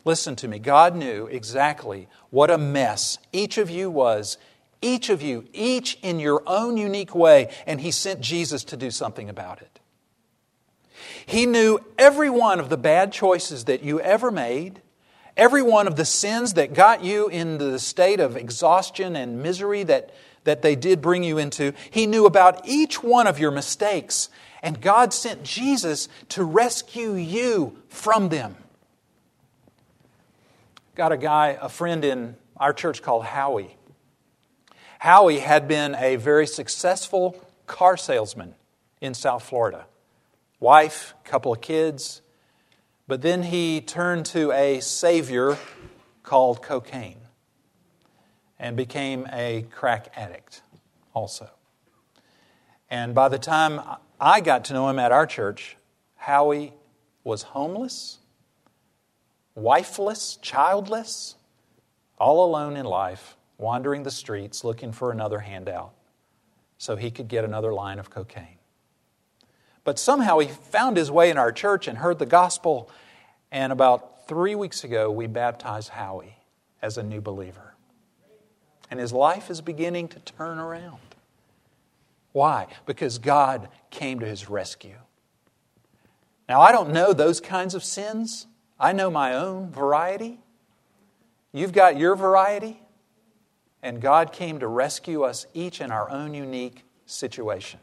Listen 0.05 0.35
to 0.37 0.47
me. 0.47 0.59
God 0.59 0.95
knew 0.95 1.27
exactly 1.27 2.07
what 2.29 2.51
a 2.51 2.57
mess 2.57 3.17
each 3.31 3.57
of 3.57 3.69
you 3.69 3.89
was, 3.89 4.37
each 4.81 5.09
of 5.09 5.21
you, 5.21 5.47
each 5.53 5.97
in 6.01 6.19
your 6.19 6.43
own 6.45 6.75
unique 6.75 7.15
way, 7.15 7.49
and 7.65 7.79
He 7.79 7.91
sent 7.91 8.19
Jesus 8.19 8.63
to 8.65 8.77
do 8.77 8.91
something 8.91 9.29
about 9.29 9.61
it. 9.61 9.79
He 11.25 11.45
knew 11.45 11.79
every 11.97 12.29
one 12.29 12.59
of 12.59 12.69
the 12.69 12.77
bad 12.77 13.13
choices 13.13 13.65
that 13.65 13.83
you 13.83 13.99
ever 14.01 14.29
made. 14.29 14.81
Every 15.35 15.63
one 15.63 15.87
of 15.87 15.95
the 15.95 16.05
sins 16.05 16.53
that 16.53 16.73
got 16.73 17.03
you 17.03 17.27
into 17.27 17.65
the 17.65 17.79
state 17.79 18.19
of 18.19 18.37
exhaustion 18.37 19.15
and 19.15 19.41
misery 19.41 19.83
that, 19.83 20.13
that 20.43 20.61
they 20.61 20.75
did 20.75 21.01
bring 21.01 21.23
you 21.23 21.37
into, 21.37 21.73
He 21.89 22.05
knew 22.05 22.25
about 22.25 22.67
each 22.67 23.01
one 23.01 23.25
of 23.25 23.39
your 23.39 23.51
mistakes. 23.51 24.29
And 24.61 24.79
God 24.79 25.13
sent 25.13 25.43
Jesus 25.43 26.07
to 26.29 26.43
rescue 26.43 27.13
you 27.13 27.77
from 27.89 28.29
them. 28.29 28.55
Got 30.95 31.11
a 31.11 31.17
guy, 31.17 31.57
a 31.59 31.69
friend 31.69 32.05
in 32.05 32.35
our 32.57 32.71
church 32.71 33.01
called 33.01 33.25
Howie. 33.25 33.75
Howie 34.99 35.39
had 35.39 35.67
been 35.67 35.95
a 35.95 36.15
very 36.15 36.47
successful 36.47 37.43
car 37.65 37.97
salesman 37.97 38.53
in 39.01 39.13
South 39.13 39.43
Florida. 39.43 39.85
Wife, 40.59 41.13
couple 41.25 41.51
of 41.51 41.59
kids, 41.59 42.21
but 43.13 43.21
then 43.21 43.43
he 43.43 43.79
turned 43.79 44.25
to 44.25 44.51
a 44.53 44.79
savior 44.79 45.55
called 46.23 46.63
cocaine 46.63 47.19
and 48.57 48.75
became 48.75 49.27
a 49.31 49.67
crack 49.69 50.11
addict 50.15 50.63
also. 51.13 51.47
And 52.89 53.13
by 53.13 53.29
the 53.29 53.37
time 53.37 53.79
I 54.19 54.41
got 54.41 54.65
to 54.65 54.73
know 54.73 54.89
him 54.89 54.97
at 54.97 55.11
our 55.11 55.27
church, 55.27 55.77
Howie 56.15 56.73
was 57.23 57.43
homeless, 57.43 58.17
wifeless, 59.53 60.37
childless, 60.41 61.35
all 62.17 62.43
alone 62.43 62.75
in 62.75 62.87
life, 62.87 63.37
wandering 63.59 64.01
the 64.01 64.09
streets 64.09 64.63
looking 64.63 64.91
for 64.91 65.11
another 65.11 65.41
handout 65.41 65.93
so 66.79 66.95
he 66.95 67.11
could 67.11 67.27
get 67.27 67.45
another 67.45 67.75
line 67.75 67.99
of 67.99 68.09
cocaine. 68.09 68.57
But 69.83 69.99
somehow 69.99 70.39
he 70.39 70.47
found 70.47 70.97
his 70.97 71.11
way 71.11 71.29
in 71.29 71.37
our 71.37 71.51
church 71.51 71.87
and 71.87 71.99
heard 71.99 72.17
the 72.17 72.25
gospel. 72.25 72.89
And 73.53 73.71
about 73.71 74.27
three 74.27 74.55
weeks 74.55 74.83
ago, 74.83 75.11
we 75.11 75.27
baptized 75.27 75.89
Howie 75.89 76.37
as 76.81 76.97
a 76.97 77.03
new 77.03 77.21
believer. 77.21 77.75
And 78.89 78.99
his 78.99 79.13
life 79.13 79.51
is 79.51 79.61
beginning 79.61 80.07
to 80.09 80.19
turn 80.19 80.57
around. 80.57 80.97
Why? 82.31 82.65
Because 82.87 83.19
God 83.19 83.69
came 83.91 84.19
to 84.19 84.25
his 84.25 84.49
rescue. 84.49 84.97
Now, 86.49 86.61
I 86.61 86.71
don't 86.71 86.91
know 86.91 87.13
those 87.13 87.39
kinds 87.39 87.75
of 87.75 87.83
sins. 87.83 88.47
I 88.79 88.91
know 88.91 89.11
my 89.11 89.35
own 89.35 89.69
variety. 89.69 90.39
You've 91.51 91.73
got 91.73 91.95
your 91.95 92.15
variety. 92.15 92.81
and 93.83 94.01
God 94.01 94.31
came 94.31 94.59
to 94.59 94.67
rescue 94.67 95.23
us 95.23 95.45
each 95.53 95.81
in 95.81 95.91
our 95.91 96.09
own 96.09 96.33
unique 96.33 96.85
situation. 97.05 97.81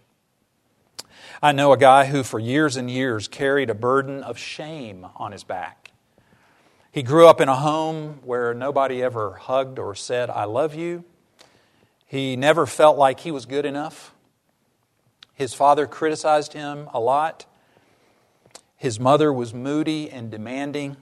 I 1.43 1.53
know 1.53 1.73
a 1.73 1.77
guy 1.77 2.07
who, 2.07 2.23
for 2.23 2.39
years 2.39 2.77
and 2.77 2.91
years, 2.91 3.29
carried 3.29 3.71
a 3.71 3.75
burden 3.75 4.23
of 4.23 4.39
shame 4.39 5.07
on 5.17 5.33
his 5.33 5.45
back. 5.45 5.91
He 6.93 7.03
grew 7.03 7.29
up 7.29 7.41
in 7.41 7.49
a 7.49 7.57
home 7.57 8.21
where 8.25 8.53
nobody 8.53 9.03
ever 9.03 9.35
hugged 9.35 9.79
or 9.79 9.95
said, 9.95 10.29
I 10.29 10.45
love 10.45 10.75
you. 10.75 11.05
He 12.05 12.35
never 12.35 12.67
felt 12.67 12.99
like 12.99 13.21
he 13.21 13.31
was 13.31 13.47
good 13.47 13.65
enough. 13.65 14.13
His 15.35 15.55
father 15.55 15.87
criticized 15.87 16.53
him 16.53 16.89
a 16.93 16.99
lot. 16.99 17.47
His 18.77 18.99
mother 18.99 19.33
was 19.33 19.55
moody 19.55 20.11
and 20.11 20.31
demanding. 20.31 20.97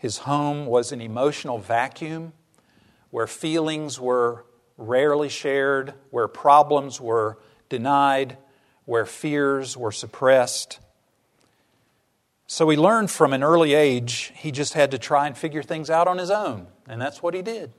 His 0.00 0.18
home 0.18 0.66
was 0.66 0.90
an 0.90 1.00
emotional 1.00 1.58
vacuum 1.58 2.32
where 3.10 3.26
feelings 3.26 4.00
were 4.00 4.44
rarely 4.76 5.28
shared, 5.28 5.94
where 6.10 6.26
problems 6.26 7.00
were 7.00 7.38
denied, 7.68 8.36
where 8.84 9.06
fears 9.06 9.76
were 9.76 9.92
suppressed. 9.92 10.78
So 12.46 12.68
he 12.68 12.76
learned 12.76 13.10
from 13.10 13.32
an 13.32 13.42
early 13.42 13.74
age 13.74 14.32
he 14.36 14.50
just 14.50 14.74
had 14.74 14.90
to 14.90 14.98
try 14.98 15.26
and 15.26 15.36
figure 15.36 15.62
things 15.62 15.90
out 15.90 16.06
on 16.06 16.18
his 16.18 16.30
own, 16.30 16.66
and 16.88 17.00
that's 17.00 17.22
what 17.22 17.34
he 17.34 17.42
did. 17.42 17.72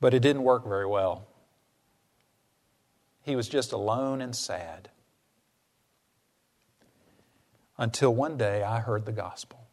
But 0.00 0.12
it 0.12 0.20
didn't 0.20 0.42
work 0.42 0.66
very 0.66 0.86
well. 0.86 1.26
He 3.22 3.36
was 3.36 3.48
just 3.48 3.72
alone 3.72 4.20
and 4.20 4.36
sad. 4.36 4.90
Until 7.78 8.14
one 8.14 8.36
day 8.36 8.62
I 8.62 8.80
heard 8.80 9.06
the 9.06 9.12
gospel. 9.12 9.66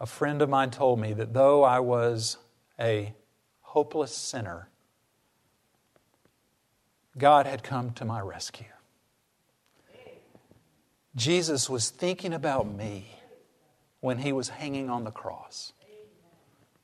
A 0.00 0.06
friend 0.06 0.42
of 0.42 0.48
mine 0.48 0.72
told 0.72 0.98
me 0.98 1.12
that 1.12 1.32
though 1.32 1.62
I 1.62 1.78
was 1.78 2.36
a 2.80 3.14
hopeless 3.60 4.14
sinner, 4.14 4.68
God 7.16 7.46
had 7.46 7.62
come 7.62 7.92
to 7.92 8.04
my 8.04 8.20
rescue. 8.20 8.66
Jesus 11.14 11.68
was 11.68 11.90
thinking 11.90 12.32
about 12.32 12.66
me 12.66 13.18
when 14.00 14.18
he 14.18 14.32
was 14.32 14.48
hanging 14.48 14.88
on 14.88 15.04
the 15.04 15.10
cross, 15.10 15.72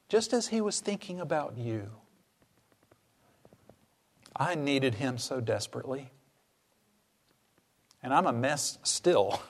just 0.09 0.33
as 0.33 0.49
he 0.49 0.61
was 0.61 0.81
thinking 0.81 1.19
about 1.19 1.57
you. 1.57 1.91
I 4.37 4.55
needed 4.55 4.95
him 4.95 5.19
so 5.19 5.41
desperately. 5.41 6.11
And 8.03 8.15
I'm 8.15 8.27
a 8.27 8.33
mess 8.33 8.79
still. 8.85 9.43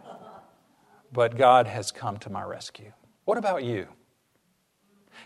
but 1.12 1.38
God 1.38 1.66
has 1.66 1.90
come 1.90 2.18
to 2.18 2.30
my 2.30 2.42
rescue. 2.42 2.92
What 3.24 3.38
about 3.38 3.64
you? 3.64 3.88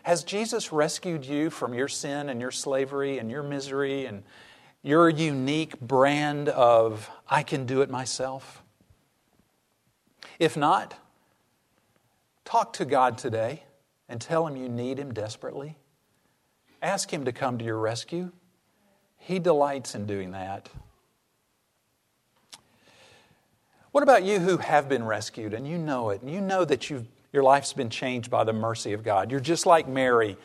Has 0.04 0.22
Jesus 0.22 0.70
rescued 0.70 1.24
you 1.24 1.50
from 1.50 1.74
your 1.74 1.88
sin 1.88 2.28
and 2.28 2.40
your 2.40 2.52
slavery 2.52 3.18
and 3.18 3.30
your 3.30 3.42
misery 3.42 4.06
and 4.06 4.22
your 4.82 5.08
unique 5.08 5.78
brand 5.80 6.48
of, 6.48 7.10
I 7.28 7.42
can 7.42 7.66
do 7.66 7.82
it 7.82 7.90
myself? 7.90 8.62
If 10.38 10.56
not, 10.56 10.94
talk 12.44 12.72
to 12.74 12.84
God 12.84 13.18
today 13.18 13.64
and 14.08 14.20
tell 14.20 14.46
Him 14.46 14.56
you 14.56 14.68
need 14.68 14.98
Him 14.98 15.12
desperately. 15.12 15.76
Ask 16.82 17.12
Him 17.12 17.26
to 17.26 17.32
come 17.32 17.58
to 17.58 17.64
your 17.64 17.78
rescue. 17.78 18.32
He 19.18 19.38
delights 19.38 19.94
in 19.94 20.06
doing 20.06 20.32
that. 20.32 20.70
What 23.92 24.02
about 24.02 24.22
you 24.22 24.38
who 24.38 24.56
have 24.58 24.88
been 24.88 25.04
rescued 25.04 25.52
and 25.52 25.66
you 25.66 25.76
know 25.76 26.10
it, 26.10 26.22
and 26.22 26.30
you 26.30 26.40
know 26.40 26.64
that 26.64 26.88
you've, 26.88 27.06
your 27.32 27.42
life's 27.42 27.72
been 27.72 27.90
changed 27.90 28.30
by 28.30 28.44
the 28.44 28.52
mercy 28.52 28.92
of 28.92 29.02
God? 29.02 29.30
You're 29.30 29.40
just 29.40 29.66
like 29.66 29.88
Mary. 29.88 30.36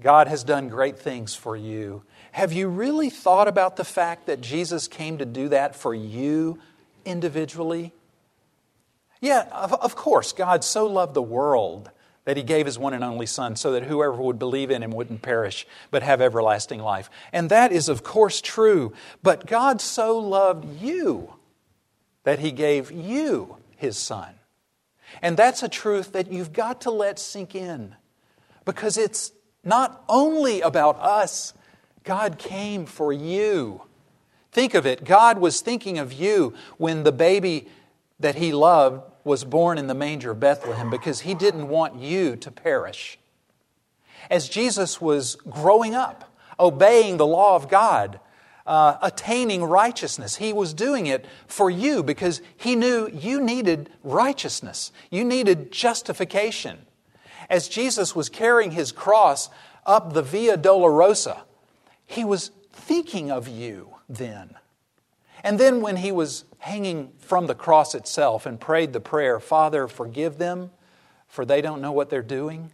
God 0.00 0.28
has 0.28 0.42
done 0.42 0.68
great 0.68 0.98
things 0.98 1.34
for 1.34 1.56
you. 1.56 2.02
Have 2.36 2.52
you 2.52 2.68
really 2.68 3.08
thought 3.08 3.48
about 3.48 3.76
the 3.76 3.84
fact 3.84 4.26
that 4.26 4.42
Jesus 4.42 4.88
came 4.88 5.16
to 5.16 5.24
do 5.24 5.48
that 5.48 5.74
for 5.74 5.94
you 5.94 6.58
individually? 7.06 7.94
Yeah, 9.22 9.48
of, 9.50 9.72
of 9.72 9.96
course, 9.96 10.34
God 10.34 10.62
so 10.62 10.84
loved 10.84 11.14
the 11.14 11.22
world 11.22 11.90
that 12.26 12.36
he 12.36 12.42
gave 12.42 12.66
his 12.66 12.78
one 12.78 12.92
and 12.92 13.02
only 13.02 13.24
Son 13.24 13.56
so 13.56 13.72
that 13.72 13.84
whoever 13.84 14.20
would 14.20 14.38
believe 14.38 14.70
in 14.70 14.82
him 14.82 14.90
wouldn't 14.90 15.22
perish 15.22 15.66
but 15.90 16.02
have 16.02 16.20
everlasting 16.20 16.78
life. 16.78 17.08
And 17.32 17.48
that 17.48 17.72
is, 17.72 17.88
of 17.88 18.02
course, 18.02 18.42
true. 18.42 18.92
But 19.22 19.46
God 19.46 19.80
so 19.80 20.18
loved 20.18 20.82
you 20.82 21.32
that 22.24 22.40
he 22.40 22.52
gave 22.52 22.92
you 22.92 23.56
his 23.76 23.96
Son. 23.96 24.34
And 25.22 25.38
that's 25.38 25.62
a 25.62 25.70
truth 25.70 26.12
that 26.12 26.30
you've 26.30 26.52
got 26.52 26.82
to 26.82 26.90
let 26.90 27.18
sink 27.18 27.54
in 27.54 27.96
because 28.66 28.98
it's 28.98 29.32
not 29.64 30.04
only 30.06 30.60
about 30.60 31.00
us, 31.00 31.54
God 32.06 32.38
came 32.38 32.86
for 32.86 33.12
you. 33.12 33.82
Think 34.52 34.72
of 34.72 34.86
it. 34.86 35.04
God 35.04 35.38
was 35.38 35.60
thinking 35.60 35.98
of 35.98 36.14
you 36.14 36.54
when 36.78 37.02
the 37.02 37.12
baby 37.12 37.68
that 38.18 38.36
he 38.36 38.52
loved 38.52 39.02
was 39.22 39.44
born 39.44 39.76
in 39.76 39.86
the 39.86 39.94
manger 39.94 40.30
of 40.30 40.40
Bethlehem 40.40 40.88
because 40.88 41.20
he 41.20 41.34
didn't 41.34 41.68
want 41.68 41.96
you 41.96 42.36
to 42.36 42.50
perish. 42.50 43.18
As 44.30 44.48
Jesus 44.48 45.00
was 45.00 45.36
growing 45.50 45.94
up, 45.94 46.32
obeying 46.58 47.18
the 47.18 47.26
law 47.26 47.54
of 47.54 47.68
God, 47.68 48.18
uh, 48.66 48.96
attaining 49.02 49.62
righteousness, 49.62 50.36
he 50.36 50.52
was 50.52 50.72
doing 50.72 51.06
it 51.06 51.26
for 51.46 51.68
you 51.68 52.02
because 52.02 52.40
he 52.56 52.74
knew 52.74 53.10
you 53.12 53.40
needed 53.40 53.90
righteousness. 54.02 54.90
You 55.10 55.24
needed 55.24 55.70
justification 55.70 56.78
as 57.48 57.68
Jesus 57.68 58.14
was 58.14 58.28
carrying 58.28 58.72
his 58.72 58.92
cross 58.92 59.48
up 59.84 60.12
the 60.12 60.22
Via 60.22 60.56
Dolorosa, 60.56 61.42
he 62.06 62.24
was 62.24 62.50
thinking 62.72 63.30
of 63.30 63.48
you 63.48 63.94
then. 64.08 64.54
And 65.42 65.60
then 65.60 65.80
when 65.80 65.96
he 65.96 66.12
was 66.12 66.44
hanging 66.58 67.12
from 67.18 67.46
the 67.46 67.54
cross 67.54 67.94
itself 67.94 68.46
and 68.46 68.60
prayed 68.60 68.92
the 68.92 69.00
prayer, 69.00 69.38
Father, 69.38 69.86
forgive 69.86 70.38
them, 70.38 70.70
for 71.28 71.44
they 71.44 71.60
don't 71.60 71.82
know 71.82 71.92
what 71.92 72.10
they're 72.10 72.22
doing, 72.22 72.72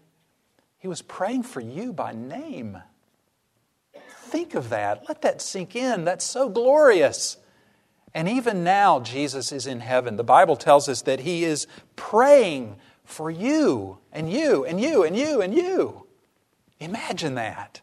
he 0.78 0.88
was 0.88 1.02
praying 1.02 1.42
for 1.42 1.60
you 1.60 1.92
by 1.92 2.12
name. 2.12 2.78
Think 4.22 4.54
of 4.54 4.70
that. 4.70 5.04
Let 5.08 5.22
that 5.22 5.42
sink 5.42 5.76
in. 5.76 6.04
That's 6.04 6.24
so 6.24 6.48
glorious. 6.48 7.36
And 8.14 8.28
even 8.28 8.64
now, 8.64 9.00
Jesus 9.00 9.52
is 9.52 9.66
in 9.66 9.80
heaven. 9.80 10.16
The 10.16 10.24
Bible 10.24 10.56
tells 10.56 10.88
us 10.88 11.02
that 11.02 11.20
he 11.20 11.44
is 11.44 11.66
praying 11.96 12.76
for 13.04 13.30
you 13.30 13.98
and 14.12 14.30
you 14.30 14.64
and 14.64 14.80
you 14.80 15.04
and 15.04 15.16
you 15.16 15.40
and 15.40 15.54
you. 15.54 16.06
Imagine 16.80 17.34
that. 17.36 17.80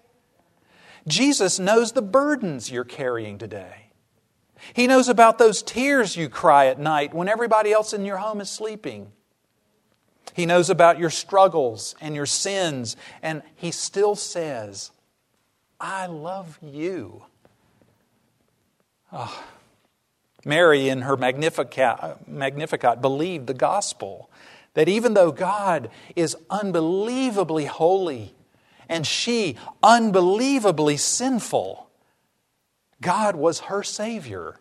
Jesus 1.10 1.60
knows 1.60 1.92
the 1.92 2.02
burdens 2.02 2.72
you're 2.72 2.84
carrying 2.84 3.38
today. 3.38 3.88
He 4.74 4.88
knows 4.88 5.10
about 5.10 5.38
those 5.38 5.64
tears 5.64 6.16
you 6.16 6.30
cry 6.30 6.68
at 6.68 6.80
night 6.80 7.14
when 7.14 7.28
everybody 7.28 7.72
else 7.72 7.94
in 7.94 8.06
your 8.06 8.18
home 8.18 8.42
is 8.42 8.50
sleeping. 8.50 9.12
He 10.34 10.46
knows 10.46 10.70
about 10.70 11.00
your 11.00 11.10
struggles 11.10 11.96
and 12.00 12.16
your 12.16 12.26
sins, 12.26 12.96
and 13.22 13.42
He 13.56 13.72
still 13.72 14.16
says, 14.16 14.92
I 15.80 16.06
love 16.06 16.60
you. 16.62 17.24
Oh. 19.12 19.44
Mary, 20.46 20.88
in 20.88 21.02
her 21.02 21.18
Magnificat, 21.18 22.28
Magnificat, 22.28 23.02
believed 23.02 23.48
the 23.48 23.54
gospel 23.54 24.30
that 24.74 24.88
even 24.88 25.14
though 25.14 25.32
God 25.32 25.90
is 26.16 26.38
unbelievably 26.50 27.66
holy 27.66 28.34
and 28.90 29.08
she 29.08 29.56
unbelievably 29.82 30.98
sinful, 30.98 31.90
God 33.00 33.36
was 33.36 33.62
her 33.62 33.84
Savior. 33.84 34.60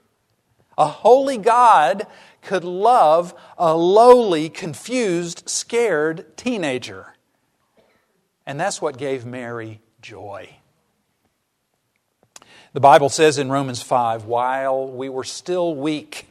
A 0.77 0.87
holy 0.87 1.39
God 1.39 2.07
could 2.43 2.63
love 2.63 3.35
a 3.57 3.75
lowly, 3.77 4.49
confused, 4.49 5.49
scared 5.49 6.37
teenager. 6.37 7.15
And 8.47 8.61
that's 8.61 8.81
what 8.81 8.97
gave 8.97 9.27
Mary 9.27 9.81
joy. 10.01 10.57
The 12.75 12.81
Bible 12.81 13.09
says 13.09 13.39
in 13.39 13.51
Romans 13.51 13.83
5 13.83 14.27
while 14.27 14.87
we 14.87 15.09
were 15.09 15.25
still 15.25 15.75
weak, 15.75 16.29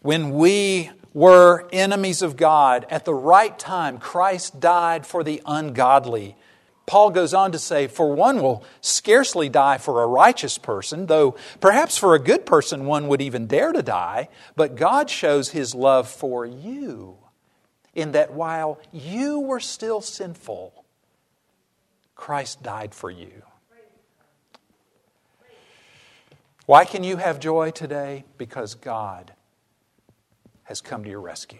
when 0.00 0.32
we 0.32 0.90
were 1.14 1.68
enemies 1.72 2.22
of 2.22 2.36
God. 2.36 2.86
At 2.90 3.04
the 3.04 3.14
right 3.14 3.58
time, 3.58 3.98
Christ 3.98 4.60
died 4.60 5.06
for 5.06 5.24
the 5.24 5.42
ungodly. 5.46 6.36
Paul 6.88 7.10
goes 7.10 7.34
on 7.34 7.52
to 7.52 7.58
say, 7.58 7.86
For 7.86 8.14
one 8.14 8.40
will 8.40 8.64
scarcely 8.80 9.50
die 9.50 9.76
for 9.76 10.02
a 10.02 10.06
righteous 10.06 10.56
person, 10.56 11.04
though 11.04 11.36
perhaps 11.60 11.98
for 11.98 12.14
a 12.14 12.18
good 12.18 12.46
person 12.46 12.86
one 12.86 13.08
would 13.08 13.20
even 13.20 13.46
dare 13.46 13.72
to 13.72 13.82
die, 13.82 14.30
but 14.56 14.74
God 14.74 15.10
shows 15.10 15.50
his 15.50 15.74
love 15.74 16.08
for 16.08 16.46
you 16.46 17.18
in 17.94 18.12
that 18.12 18.32
while 18.32 18.80
you 18.90 19.38
were 19.38 19.60
still 19.60 20.00
sinful, 20.00 20.84
Christ 22.14 22.62
died 22.62 22.94
for 22.94 23.10
you. 23.10 23.42
Why 26.64 26.86
can 26.86 27.04
you 27.04 27.18
have 27.18 27.38
joy 27.38 27.70
today? 27.70 28.24
Because 28.38 28.74
God 28.74 29.32
has 30.64 30.80
come 30.80 31.04
to 31.04 31.10
your 31.10 31.20
rescue. 31.20 31.58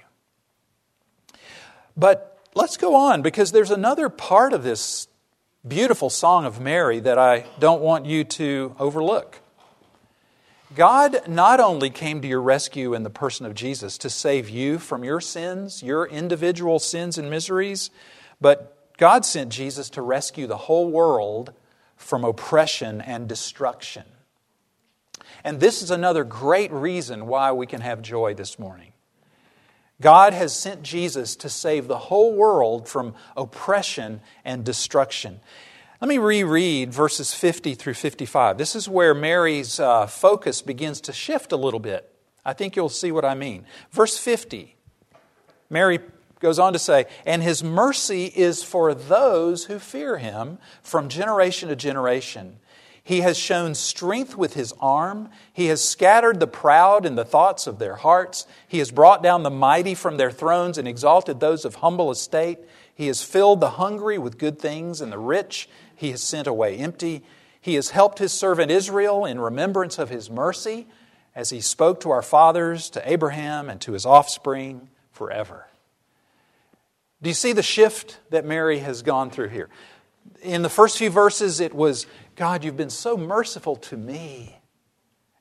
But 1.98 2.38
let's 2.54 2.78
go 2.78 2.94
on 2.94 3.20
because 3.20 3.52
there's 3.52 3.70
another 3.70 4.08
part 4.08 4.54
of 4.54 4.62
this 4.62 5.06
beautiful 5.66 6.08
song 6.08 6.44
of 6.44 6.60
Mary 6.60 7.00
that 7.00 7.18
I 7.18 7.46
don't 7.58 7.82
want 7.82 8.06
you 8.06 8.24
to 8.24 8.76
overlook. 8.78 9.40
God 10.74 11.26
not 11.26 11.60
only 11.60 11.90
came 11.90 12.20
to 12.20 12.28
your 12.28 12.42
rescue 12.42 12.94
in 12.94 13.02
the 13.02 13.10
person 13.10 13.46
of 13.46 13.54
Jesus 13.54 13.98
to 13.98 14.10
save 14.10 14.48
you 14.48 14.78
from 14.78 15.02
your 15.02 15.20
sins, 15.20 15.82
your 15.82 16.06
individual 16.06 16.78
sins 16.78 17.18
and 17.18 17.30
miseries, 17.30 17.90
but 18.40 18.96
God 18.98 19.24
sent 19.24 19.50
Jesus 19.50 19.90
to 19.90 20.02
rescue 20.02 20.46
the 20.46 20.56
whole 20.56 20.90
world 20.90 21.52
from 21.96 22.24
oppression 22.24 23.00
and 23.00 23.28
destruction. 23.28 24.04
And 25.42 25.60
this 25.60 25.82
is 25.82 25.90
another 25.90 26.24
great 26.24 26.70
reason 26.70 27.26
why 27.26 27.52
we 27.52 27.66
can 27.66 27.80
have 27.80 28.02
joy 28.02 28.34
this 28.34 28.58
morning. 28.58 28.92
God 30.00 30.32
has 30.32 30.56
sent 30.56 30.82
Jesus 30.82 31.34
to 31.36 31.48
save 31.48 31.88
the 31.88 31.98
whole 31.98 32.34
world 32.34 32.88
from 32.88 33.14
oppression 33.36 34.20
and 34.44 34.64
destruction. 34.64 35.40
Let 36.00 36.08
me 36.08 36.18
reread 36.18 36.92
verses 36.92 37.34
50 37.34 37.74
through 37.74 37.94
55. 37.94 38.56
This 38.56 38.76
is 38.76 38.88
where 38.88 39.14
Mary's 39.14 39.80
uh, 39.80 40.06
focus 40.06 40.62
begins 40.62 41.00
to 41.02 41.12
shift 41.12 41.50
a 41.50 41.56
little 41.56 41.80
bit. 41.80 42.12
I 42.44 42.52
think 42.52 42.76
you'll 42.76 42.88
see 42.88 43.10
what 43.10 43.24
I 43.24 43.34
mean. 43.34 43.66
Verse 43.90 44.16
50, 44.16 44.76
Mary 45.68 45.98
goes 46.38 46.60
on 46.60 46.72
to 46.72 46.78
say, 46.78 47.06
And 47.26 47.42
his 47.42 47.64
mercy 47.64 48.26
is 48.26 48.62
for 48.62 48.94
those 48.94 49.64
who 49.64 49.80
fear 49.80 50.18
him 50.18 50.58
from 50.82 51.08
generation 51.08 51.68
to 51.68 51.76
generation. 51.76 52.60
He 53.08 53.22
has 53.22 53.38
shown 53.38 53.74
strength 53.74 54.36
with 54.36 54.52
his 54.52 54.74
arm. 54.82 55.30
He 55.54 55.68
has 55.68 55.82
scattered 55.82 56.40
the 56.40 56.46
proud 56.46 57.06
in 57.06 57.14
the 57.14 57.24
thoughts 57.24 57.66
of 57.66 57.78
their 57.78 57.94
hearts. 57.94 58.46
He 58.68 58.80
has 58.80 58.90
brought 58.90 59.22
down 59.22 59.44
the 59.44 59.50
mighty 59.50 59.94
from 59.94 60.18
their 60.18 60.30
thrones 60.30 60.76
and 60.76 60.86
exalted 60.86 61.40
those 61.40 61.64
of 61.64 61.76
humble 61.76 62.10
estate. 62.10 62.58
He 62.94 63.06
has 63.06 63.22
filled 63.22 63.60
the 63.60 63.70
hungry 63.70 64.18
with 64.18 64.36
good 64.36 64.58
things, 64.58 65.00
and 65.00 65.10
the 65.10 65.18
rich 65.18 65.70
he 65.96 66.10
has 66.10 66.22
sent 66.22 66.46
away 66.46 66.76
empty. 66.76 67.22
He 67.58 67.76
has 67.76 67.88
helped 67.88 68.18
his 68.18 68.34
servant 68.34 68.70
Israel 68.70 69.24
in 69.24 69.40
remembrance 69.40 69.98
of 69.98 70.10
his 70.10 70.28
mercy, 70.28 70.86
as 71.34 71.48
he 71.48 71.62
spoke 71.62 72.00
to 72.00 72.10
our 72.10 72.20
fathers, 72.20 72.90
to 72.90 73.10
Abraham, 73.10 73.70
and 73.70 73.80
to 73.80 73.92
his 73.92 74.04
offspring 74.04 74.90
forever. 75.12 75.66
Do 77.22 77.30
you 77.30 77.34
see 77.34 77.54
the 77.54 77.62
shift 77.62 78.18
that 78.28 78.44
Mary 78.44 78.80
has 78.80 79.00
gone 79.00 79.30
through 79.30 79.48
here? 79.48 79.70
In 80.42 80.62
the 80.62 80.68
first 80.68 80.98
few 80.98 81.10
verses, 81.10 81.60
it 81.60 81.74
was 81.74 82.06
God, 82.36 82.64
you've 82.64 82.76
been 82.76 82.90
so 82.90 83.16
merciful 83.16 83.76
to 83.76 83.96
me. 83.96 84.58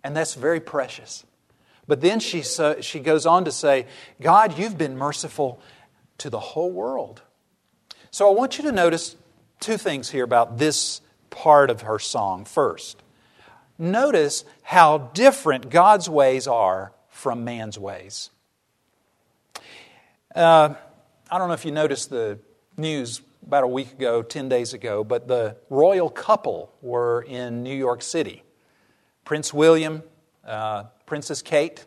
And 0.04 0.16
that's 0.16 0.36
very 0.36 0.60
precious. 0.60 1.26
But 1.88 2.02
then 2.02 2.20
she, 2.20 2.44
she 2.82 3.00
goes 3.00 3.26
on 3.26 3.46
to 3.46 3.52
say, 3.52 3.88
God, 4.22 4.58
you've 4.58 4.78
been 4.78 4.98
merciful 4.98 5.62
to 6.18 6.30
the 6.30 6.40
whole 6.40 6.72
world. 6.72 7.22
So 8.12 8.28
I 8.28 8.34
want 8.34 8.58
you 8.58 8.64
to 8.66 8.72
notice 8.72 9.16
two 9.60 9.78
things 9.78 10.10
here 10.10 10.24
about 10.24 10.58
this 10.58 11.02
part 11.30 11.70
of 11.70 11.82
her 11.82 12.00
song. 12.00 12.46
First, 12.46 13.02
notice 13.78 14.44
how 14.64 14.98
different 15.14 15.70
God's 15.70 16.10
ways 16.10 16.48
are 16.48 16.94
from 17.10 17.44
man's 17.44 17.78
ways. 17.78 18.30
Uh, 20.36 20.74
I 21.30 21.38
don't 21.38 21.48
know 21.48 21.54
if 21.54 21.66
you 21.66 21.72
noticed 21.72 22.10
the 22.10 22.40
news 22.76 23.22
about 23.46 23.64
a 23.64 23.68
week 23.68 23.92
ago, 23.94 24.22
10 24.22 24.50
days 24.50 24.74
ago, 24.74 25.04
but 25.04 25.28
the 25.28 25.58
royal 25.70 26.10
couple 26.10 26.74
were 26.82 27.22
in 27.22 27.64
New 27.64 27.76
York 27.76 28.02
City 28.02 28.44
Prince 29.26 29.54
William, 29.54 30.04
uh, 30.46 30.84
Princess 31.06 31.42
Kate, 31.42 31.86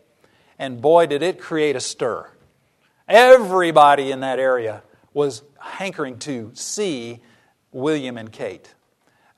and 0.59 0.81
boy, 0.83 1.07
did 1.07 1.23
it 1.23 1.41
create 1.41 1.75
a 1.75 1.81
stir. 1.81 2.31
Everybody 3.09 4.11
in 4.11 4.21
that 4.21 4.39
area 4.39 4.83
was 5.15 5.43
hankering 5.59 6.19
to 6.21 6.51
see 6.55 7.21
William 7.73 8.17
and 8.19 8.31
Kate. 8.31 8.75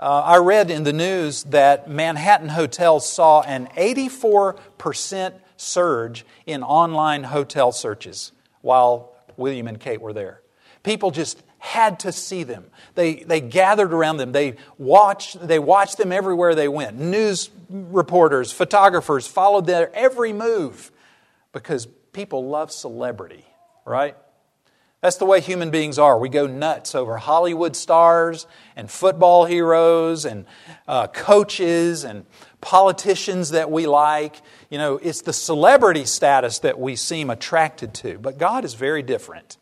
Uh, 0.01 0.21
I 0.25 0.39
read 0.39 0.69
in 0.69 0.83
the 0.83 0.93
news 0.93 1.45
that 1.45 1.89
Manhattan 1.89 2.49
hotels 2.49 3.09
saw 3.09 3.43
an 3.43 3.69
84% 3.77 5.35
surge 5.57 6.27
in 6.45 6.65
online 6.65 7.23
hotel 7.23 7.71
searches 7.71 8.33
while 8.63 9.15
William 9.37 9.69
and 9.69 9.79
Kate 9.79 10.01
were 10.01 10.13
there. 10.13 10.43
People 10.83 11.13
just 11.13 11.43
had 11.63 12.01
to 12.01 12.11
see 12.11 12.43
them. 12.43 12.65
They, 12.97 13.15
they 13.15 13.41
gathered 13.41 13.93
around 13.93 14.17
them. 14.17 14.33
They 14.33 14.57
watched, 14.79 15.47
they 15.47 15.61
watched 15.61 15.97
them 15.97 16.11
everywhere 16.11 16.57
they 16.57 16.67
went. 16.67 16.99
News 16.99 17.51
reporters, 17.71 18.51
photographers 18.51 19.29
followed 19.29 19.67
their 19.67 19.95
every 19.95 20.33
move 20.33 20.91
because 21.53 21.87
people 22.13 22.49
love 22.49 22.73
celebrity, 22.73 23.47
right? 23.85 24.17
That's 25.03 25.19
the 25.19 25.25
way 25.25 25.41
human 25.41 25.71
beings 25.71 26.01
are. 26.01 26.19
We 26.19 26.29
go 26.29 26.49
nuts 26.49 26.97
over 26.97 27.17
Hollywood 27.17 27.77
stars 27.77 28.49
and 28.75 28.91
football 28.91 29.45
heroes 29.45 30.25
and 30.25 30.47
uh, 30.89 31.07
coaches 31.07 32.03
and 32.03 32.27
politicians 32.61 33.51
that 33.51 33.71
we 33.71 33.87
like. 33.87 34.35
You 34.69 34.79
know, 34.79 34.97
it's 34.97 35.21
the 35.21 35.33
celebrity 35.33 36.07
status 36.07 36.59
that 36.59 36.81
we 36.81 36.97
seem 36.97 37.31
attracted 37.31 37.95
to. 37.95 38.19
But 38.19 38.37
God 38.37 38.65
is 38.65 38.75
very 38.75 39.03
different. 39.03 39.59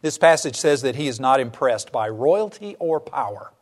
This 0.00 0.18
passage 0.18 0.56
says 0.56 0.82
that 0.82 0.96
he 0.96 1.08
is 1.08 1.18
not 1.18 1.40
impressed 1.40 1.90
by 1.90 2.08
royalty 2.08 2.76
or 2.78 3.00
power. 3.00 3.52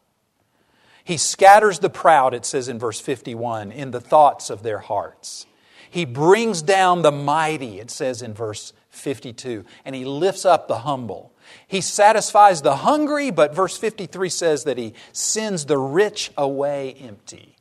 He 1.03 1.16
scatters 1.16 1.79
the 1.79 1.88
proud, 1.88 2.35
it 2.35 2.44
says 2.44 2.68
in 2.68 2.79
verse 2.79 3.01
51, 3.01 3.70
in 3.70 3.92
the 3.92 4.01
thoughts 4.01 4.51
of 4.51 4.62
their 4.62 4.81
hearts. 4.81 5.46
He 5.88 6.05
brings 6.05 6.62
down 6.62 7.03
the 7.03 7.12
mighty, 7.12 7.79
it 7.79 7.90
says 7.90 8.22
in 8.22 8.35
verse 8.35 8.72
52, 8.90 9.64
and 9.85 9.94
he 9.94 10.05
lifts 10.05 10.44
up 10.44 10.66
the 10.66 10.79
humble. 10.79 11.33
He 11.68 11.81
satisfies 11.81 12.62
the 12.62 12.77
hungry, 12.77 13.31
but 13.31 13.55
verse 13.55 13.79
53 13.79 14.29
says 14.29 14.64
that 14.64 14.79
he 14.79 14.94
sends 15.12 15.66
the 15.66 15.79
rich 15.79 16.33
away 16.37 16.94
empty. 16.94 17.57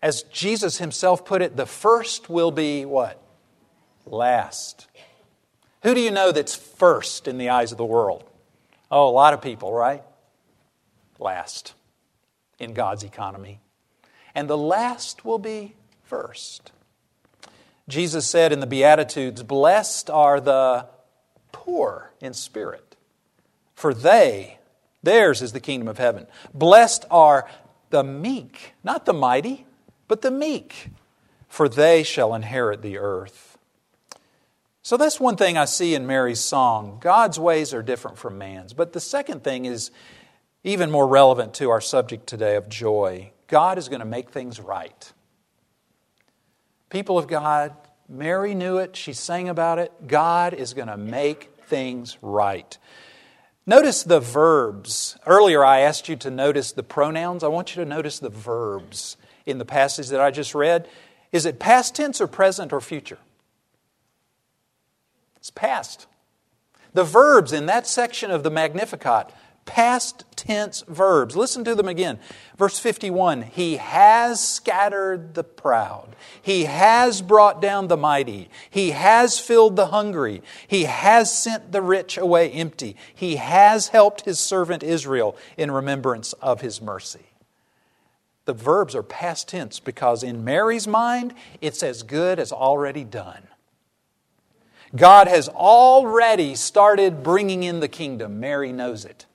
As 0.00 0.22
Jesus 0.22 0.78
himself 0.78 1.24
put 1.24 1.42
it, 1.42 1.56
the 1.56 1.66
first 1.66 2.30
will 2.30 2.52
be 2.52 2.84
what? 2.84 3.20
Last. 4.04 4.86
Who 5.86 5.94
do 5.94 6.00
you 6.00 6.10
know 6.10 6.32
that's 6.32 6.56
first 6.56 7.28
in 7.28 7.38
the 7.38 7.50
eyes 7.50 7.70
of 7.70 7.78
the 7.78 7.84
world? 7.84 8.24
Oh, 8.90 9.08
a 9.08 9.14
lot 9.14 9.34
of 9.34 9.40
people, 9.40 9.72
right? 9.72 10.02
Last 11.20 11.74
in 12.58 12.74
God's 12.74 13.04
economy. 13.04 13.60
And 14.34 14.50
the 14.50 14.58
last 14.58 15.24
will 15.24 15.38
be 15.38 15.76
first. 16.02 16.72
Jesus 17.86 18.28
said 18.28 18.50
in 18.50 18.58
the 18.58 18.66
Beatitudes, 18.66 19.44
Blessed 19.44 20.10
are 20.10 20.40
the 20.40 20.88
poor 21.52 22.10
in 22.20 22.34
spirit, 22.34 22.96
for 23.76 23.94
they, 23.94 24.58
theirs 25.04 25.40
is 25.40 25.52
the 25.52 25.60
kingdom 25.60 25.86
of 25.86 25.98
heaven. 25.98 26.26
Blessed 26.52 27.04
are 27.12 27.48
the 27.90 28.02
meek, 28.02 28.72
not 28.82 29.06
the 29.06 29.14
mighty, 29.14 29.66
but 30.08 30.22
the 30.22 30.32
meek, 30.32 30.88
for 31.48 31.68
they 31.68 32.02
shall 32.02 32.34
inherit 32.34 32.82
the 32.82 32.98
earth. 32.98 33.45
So 34.86 34.96
that's 34.96 35.18
one 35.18 35.34
thing 35.34 35.58
I 35.58 35.64
see 35.64 35.96
in 35.96 36.06
Mary's 36.06 36.38
song. 36.38 36.98
God's 37.00 37.40
ways 37.40 37.74
are 37.74 37.82
different 37.82 38.18
from 38.18 38.38
man's. 38.38 38.72
But 38.72 38.92
the 38.92 39.00
second 39.00 39.42
thing 39.42 39.64
is 39.64 39.90
even 40.62 40.92
more 40.92 41.08
relevant 41.08 41.54
to 41.54 41.70
our 41.70 41.80
subject 41.80 42.28
today 42.28 42.54
of 42.54 42.68
joy. 42.68 43.32
God 43.48 43.78
is 43.78 43.88
going 43.88 43.98
to 43.98 44.06
make 44.06 44.30
things 44.30 44.60
right. 44.60 45.12
People 46.88 47.18
of 47.18 47.26
God, 47.26 47.74
Mary 48.08 48.54
knew 48.54 48.78
it. 48.78 48.94
She 48.94 49.12
sang 49.12 49.48
about 49.48 49.80
it. 49.80 49.90
God 50.06 50.54
is 50.54 50.72
going 50.72 50.86
to 50.86 50.96
make 50.96 51.50
things 51.66 52.16
right. 52.22 52.78
Notice 53.66 54.04
the 54.04 54.20
verbs. 54.20 55.18
Earlier, 55.26 55.64
I 55.64 55.80
asked 55.80 56.08
you 56.08 56.14
to 56.14 56.30
notice 56.30 56.70
the 56.70 56.84
pronouns. 56.84 57.42
I 57.42 57.48
want 57.48 57.74
you 57.74 57.82
to 57.82 57.90
notice 57.90 58.20
the 58.20 58.30
verbs 58.30 59.16
in 59.46 59.58
the 59.58 59.64
passage 59.64 60.10
that 60.10 60.20
I 60.20 60.30
just 60.30 60.54
read. 60.54 60.88
Is 61.32 61.44
it 61.44 61.58
past 61.58 61.96
tense 61.96 62.20
or 62.20 62.28
present 62.28 62.72
or 62.72 62.80
future? 62.80 63.18
It's 65.36 65.50
past. 65.50 66.06
The 66.94 67.04
verbs 67.04 67.52
in 67.52 67.66
that 67.66 67.86
section 67.86 68.30
of 68.30 68.42
the 68.42 68.50
Magnificat, 68.50 69.30
past 69.66 70.24
tense 70.36 70.82
verbs. 70.88 71.36
Listen 71.36 71.64
to 71.64 71.74
them 71.74 71.88
again. 71.88 72.18
Verse 72.56 72.78
51 72.78 73.42
He 73.42 73.76
has 73.76 74.46
scattered 74.46 75.34
the 75.34 75.44
proud, 75.44 76.16
He 76.40 76.64
has 76.64 77.20
brought 77.20 77.60
down 77.60 77.88
the 77.88 77.96
mighty, 77.96 78.48
He 78.70 78.92
has 78.92 79.38
filled 79.38 79.76
the 79.76 79.86
hungry, 79.86 80.42
He 80.66 80.84
has 80.84 81.36
sent 81.36 81.72
the 81.72 81.82
rich 81.82 82.16
away 82.16 82.50
empty, 82.50 82.96
He 83.14 83.36
has 83.36 83.88
helped 83.88 84.24
His 84.24 84.38
servant 84.38 84.82
Israel 84.82 85.36
in 85.58 85.70
remembrance 85.70 86.32
of 86.34 86.62
His 86.62 86.80
mercy. 86.80 87.26
The 88.46 88.54
verbs 88.54 88.94
are 88.94 89.02
past 89.02 89.48
tense 89.48 89.80
because 89.80 90.22
in 90.22 90.44
Mary's 90.44 90.86
mind, 90.86 91.34
it's 91.60 91.82
as 91.82 92.04
good 92.04 92.38
as 92.38 92.52
already 92.52 93.02
done. 93.02 93.42
God 94.96 95.28
has 95.28 95.48
already 95.48 96.54
started 96.54 97.22
bringing 97.22 97.62
in 97.62 97.80
the 97.80 97.88
kingdom. 97.88 98.40
Mary 98.40 98.72
knows 98.72 99.04
it. 99.04 99.26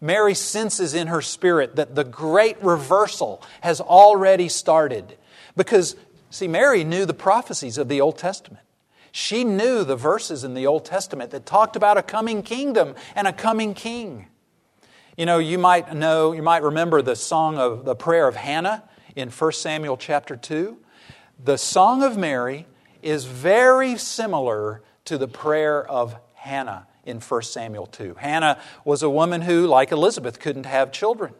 Mary 0.00 0.34
senses 0.34 0.94
in 0.94 1.06
her 1.06 1.22
spirit 1.22 1.76
that 1.76 1.94
the 1.94 2.04
great 2.04 2.62
reversal 2.62 3.42
has 3.62 3.80
already 3.80 4.48
started. 4.48 5.16
Because, 5.56 5.96
see, 6.30 6.48
Mary 6.48 6.84
knew 6.84 7.06
the 7.06 7.14
prophecies 7.14 7.78
of 7.78 7.88
the 7.88 8.00
Old 8.00 8.18
Testament. 8.18 8.64
She 9.12 9.44
knew 9.44 9.84
the 9.84 9.96
verses 9.96 10.42
in 10.44 10.54
the 10.54 10.66
Old 10.66 10.84
Testament 10.84 11.30
that 11.30 11.46
talked 11.46 11.76
about 11.76 11.96
a 11.96 12.02
coming 12.02 12.42
kingdom 12.42 12.94
and 13.14 13.28
a 13.28 13.32
coming 13.32 13.72
king. 13.72 14.26
You 15.16 15.24
know, 15.24 15.38
you 15.38 15.56
might 15.58 15.94
know, 15.94 16.32
you 16.32 16.42
might 16.42 16.64
remember 16.64 17.00
the 17.00 17.14
song 17.14 17.56
of 17.56 17.84
the 17.84 17.94
prayer 17.94 18.26
of 18.26 18.34
Hannah 18.34 18.82
in 19.14 19.30
1 19.30 19.52
Samuel 19.52 19.96
chapter 19.96 20.36
2. 20.36 20.76
The 21.44 21.56
Song 21.56 22.02
of 22.02 22.16
Mary 22.16 22.66
is 23.02 23.24
very 23.24 23.96
similar 23.96 24.82
to 25.06 25.18
the 25.18 25.28
prayer 25.28 25.84
of 25.86 26.16
Hannah 26.34 26.86
in 27.04 27.20
1 27.20 27.42
Samuel 27.42 27.86
2. 27.86 28.14
Hannah 28.14 28.58
was 28.84 29.02
a 29.02 29.10
woman 29.10 29.42
who, 29.42 29.66
like 29.66 29.92
Elizabeth, 29.92 30.40
couldn't 30.40 30.66
have 30.66 30.92
children. 30.92 31.34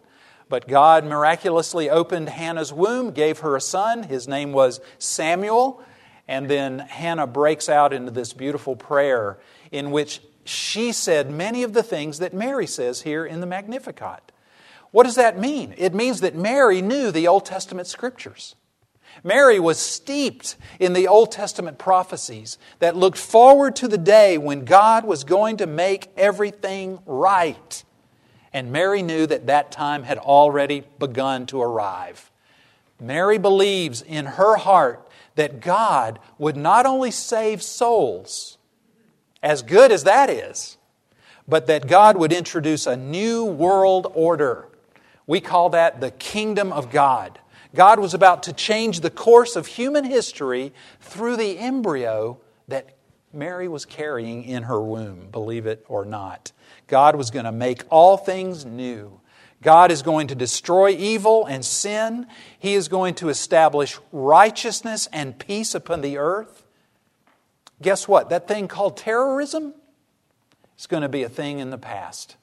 But 0.48 0.68
God 0.68 1.04
miraculously 1.04 1.88
opened 1.88 2.28
Hannah's 2.28 2.72
womb, 2.72 3.12
gave 3.12 3.38
her 3.38 3.56
a 3.56 3.60
son. 3.60 4.02
His 4.02 4.28
name 4.28 4.52
was 4.52 4.80
Samuel. 4.98 5.82
And 6.28 6.48
then 6.48 6.80
Hannah 6.80 7.26
breaks 7.26 7.68
out 7.68 7.92
into 7.92 8.10
this 8.10 8.32
beautiful 8.32 8.76
prayer 8.76 9.38
in 9.72 9.90
which 9.90 10.20
she 10.44 10.92
said 10.92 11.30
many 11.30 11.62
of 11.62 11.72
the 11.72 11.82
things 11.82 12.18
that 12.18 12.34
Mary 12.34 12.66
says 12.66 13.02
here 13.02 13.24
in 13.24 13.40
the 13.40 13.46
Magnificat. 13.46 14.32
What 14.90 15.04
does 15.04 15.16
that 15.16 15.38
mean? 15.38 15.74
It 15.76 15.94
means 15.94 16.20
that 16.20 16.36
Mary 16.36 16.80
knew 16.80 17.10
the 17.10 17.26
Old 17.26 17.44
Testament 17.44 17.88
scriptures. 17.88 18.54
Mary 19.22 19.60
was 19.60 19.78
steeped 19.78 20.56
in 20.80 20.92
the 20.92 21.08
Old 21.08 21.30
Testament 21.30 21.78
prophecies 21.78 22.58
that 22.80 22.96
looked 22.96 23.18
forward 23.18 23.76
to 23.76 23.88
the 23.88 23.98
day 23.98 24.38
when 24.38 24.64
God 24.64 25.04
was 25.04 25.24
going 25.24 25.58
to 25.58 25.66
make 25.66 26.08
everything 26.16 26.98
right. 27.06 27.84
And 28.52 28.72
Mary 28.72 29.02
knew 29.02 29.26
that 29.26 29.46
that 29.46 29.72
time 29.72 30.02
had 30.02 30.18
already 30.18 30.84
begun 30.98 31.46
to 31.46 31.60
arrive. 31.60 32.30
Mary 33.00 33.38
believes 33.38 34.02
in 34.02 34.26
her 34.26 34.56
heart 34.56 35.08
that 35.34 35.60
God 35.60 36.18
would 36.38 36.56
not 36.56 36.86
only 36.86 37.10
save 37.10 37.62
souls, 37.62 38.58
as 39.42 39.62
good 39.62 39.92
as 39.92 40.04
that 40.04 40.30
is, 40.30 40.78
but 41.46 41.66
that 41.66 41.86
God 41.86 42.16
would 42.16 42.32
introduce 42.32 42.86
a 42.86 42.96
new 42.96 43.44
world 43.44 44.10
order. 44.14 44.68
We 45.26 45.40
call 45.40 45.70
that 45.70 46.00
the 46.00 46.10
kingdom 46.10 46.72
of 46.72 46.90
God. 46.90 47.38
God 47.74 47.98
was 47.98 48.14
about 48.14 48.44
to 48.44 48.52
change 48.52 49.00
the 49.00 49.10
course 49.10 49.56
of 49.56 49.66
human 49.66 50.04
history 50.04 50.72
through 51.00 51.36
the 51.36 51.58
embryo 51.58 52.38
that 52.68 52.90
Mary 53.32 53.66
was 53.66 53.84
carrying 53.84 54.44
in 54.44 54.64
her 54.64 54.80
womb, 54.80 55.28
believe 55.32 55.66
it 55.66 55.84
or 55.88 56.04
not. 56.04 56.52
God 56.86 57.16
was 57.16 57.30
going 57.30 57.46
to 57.46 57.52
make 57.52 57.82
all 57.90 58.16
things 58.16 58.64
new. 58.64 59.20
God 59.60 59.90
is 59.90 60.02
going 60.02 60.28
to 60.28 60.34
destroy 60.34 60.90
evil 60.90 61.46
and 61.46 61.64
sin. 61.64 62.26
He 62.58 62.74
is 62.74 62.88
going 62.88 63.14
to 63.16 63.28
establish 63.28 63.98
righteousness 64.12 65.08
and 65.12 65.38
peace 65.38 65.74
upon 65.74 66.00
the 66.02 66.18
earth. 66.18 66.64
Guess 67.82 68.06
what? 68.06 68.28
That 68.28 68.46
thing 68.46 68.68
called 68.68 68.96
terrorism 68.96 69.74
is 70.78 70.86
going 70.86 71.02
to 71.02 71.08
be 71.08 71.22
a 71.22 71.28
thing 71.28 71.58
in 71.58 71.70
the 71.70 71.78
past. 71.78 72.36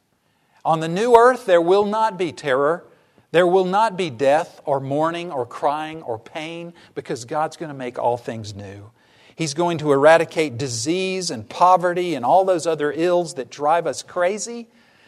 On 0.65 0.80
the 0.80 0.88
new 0.88 1.15
earth, 1.15 1.46
there 1.46 1.62
will 1.62 1.86
not 1.86 2.17
be 2.17 2.32
terror. 2.32 2.86
There 3.32 3.48
will 3.48 3.65
not 3.65 3.98
be 3.98 4.10
death 4.10 4.62
or 4.65 4.80
mourning 4.80 5.32
or 5.32 5.46
crying 5.46 6.02
or 6.04 6.20
pain 6.20 6.74
because 6.96 7.26
God's 7.26 7.58
going 7.58 7.72
to 7.72 7.78
make 7.78 7.98
all 7.98 8.17
things 8.17 8.54
new. 8.54 8.91
He's 9.36 9.54
going 9.54 9.78
to 9.80 9.94
eradicate 9.94 10.58
disease 10.58 11.32
and 11.32 11.48
poverty 11.48 12.15
and 12.15 12.26
all 12.26 12.44
those 12.44 12.67
other 12.67 12.91
ills 12.91 13.36
that 13.36 13.50
drive 13.50 13.88
us 13.88 14.04
crazy. 14.04 14.67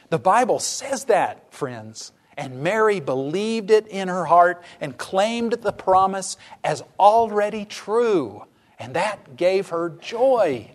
The 0.09 0.19
Bible 0.19 0.59
says 0.59 1.05
that, 1.05 1.53
friends. 1.53 2.13
And 2.37 2.63
Mary 2.63 2.99
believed 2.99 3.69
it 3.69 3.87
in 3.87 4.07
her 4.07 4.25
heart 4.25 4.63
and 4.81 4.97
claimed 4.97 5.53
the 5.53 5.73
promise 5.73 6.37
as 6.63 6.81
already 6.99 7.65
true. 7.65 8.45
And 8.79 8.95
that 8.95 9.35
gave 9.35 9.69
her 9.69 9.89
joy. 9.89 10.71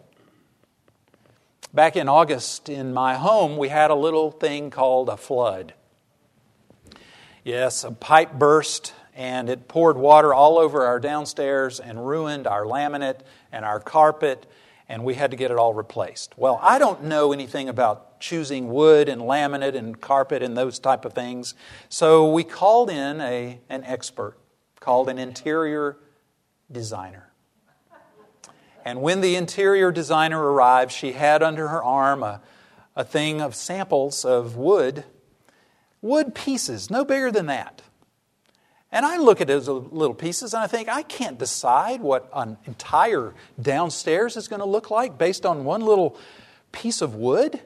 Back 1.74 1.96
in 1.96 2.08
August 2.08 2.68
in 2.68 2.94
my 2.94 3.14
home, 3.14 3.56
we 3.56 3.68
had 3.68 3.90
a 3.90 3.96
little 3.96 4.30
thing 4.30 4.70
called 4.70 5.08
a 5.08 5.16
flood. 5.16 5.74
Yes, 7.48 7.82
a 7.82 7.90
pipe 7.90 8.34
burst 8.34 8.92
and 9.16 9.48
it 9.48 9.68
poured 9.68 9.96
water 9.96 10.34
all 10.34 10.58
over 10.58 10.84
our 10.84 11.00
downstairs 11.00 11.80
and 11.80 12.06
ruined 12.06 12.46
our 12.46 12.66
laminate 12.66 13.20
and 13.50 13.64
our 13.64 13.80
carpet, 13.80 14.44
and 14.86 15.02
we 15.02 15.14
had 15.14 15.30
to 15.30 15.36
get 15.38 15.50
it 15.50 15.56
all 15.56 15.72
replaced. 15.72 16.36
Well, 16.36 16.60
I 16.62 16.78
don't 16.78 17.04
know 17.04 17.32
anything 17.32 17.70
about 17.70 18.20
choosing 18.20 18.68
wood 18.68 19.08
and 19.08 19.22
laminate 19.22 19.74
and 19.74 19.98
carpet 19.98 20.42
and 20.42 20.58
those 20.58 20.78
type 20.78 21.06
of 21.06 21.14
things, 21.14 21.54
so 21.88 22.30
we 22.30 22.44
called 22.44 22.90
in 22.90 23.18
a, 23.22 23.58
an 23.70 23.82
expert 23.84 24.36
called 24.78 25.08
an 25.08 25.18
interior 25.18 25.96
designer. 26.70 27.30
And 28.84 29.00
when 29.00 29.22
the 29.22 29.36
interior 29.36 29.90
designer 29.90 30.38
arrived, 30.38 30.92
she 30.92 31.12
had 31.12 31.42
under 31.42 31.68
her 31.68 31.82
arm 31.82 32.22
a, 32.22 32.42
a 32.94 33.04
thing 33.04 33.40
of 33.40 33.54
samples 33.54 34.26
of 34.26 34.54
wood, 34.54 35.04
wood 36.02 36.34
pieces, 36.34 36.90
no 36.90 37.04
bigger 37.04 37.30
than 37.30 37.46
that. 37.46 37.82
And 38.90 39.04
I 39.04 39.18
look 39.18 39.40
at 39.40 39.46
those 39.48 39.68
little 39.68 40.14
pieces 40.14 40.54
and 40.54 40.62
I 40.62 40.66
think, 40.66 40.88
I 40.88 41.02
can't 41.02 41.38
decide 41.38 42.00
what 42.00 42.28
an 42.32 42.56
entire 42.66 43.34
downstairs 43.60 44.36
is 44.36 44.48
going 44.48 44.60
to 44.60 44.66
look 44.66 44.90
like 44.90 45.18
based 45.18 45.44
on 45.44 45.64
one 45.64 45.82
little 45.82 46.16
piece 46.72 47.02
of 47.02 47.14
wood. 47.14 47.60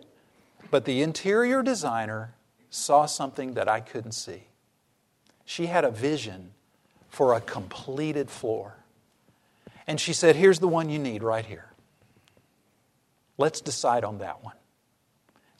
But 0.70 0.84
the 0.84 1.02
interior 1.02 1.62
designer 1.62 2.34
saw 2.70 3.06
something 3.06 3.54
that 3.54 3.68
I 3.68 3.80
couldn't 3.80 4.12
see. 4.12 4.44
She 5.44 5.66
had 5.66 5.84
a 5.84 5.90
vision 5.90 6.52
for 7.08 7.34
a 7.34 7.40
completed 7.40 8.30
floor. 8.30 8.76
And 9.86 10.00
she 10.00 10.12
said, 10.12 10.34
Here's 10.34 10.60
the 10.60 10.68
one 10.68 10.88
you 10.88 10.98
need 10.98 11.22
right 11.22 11.44
here. 11.44 11.66
Let's 13.36 13.60
decide 13.60 14.02
on 14.02 14.18
that 14.18 14.42
one. 14.42 14.54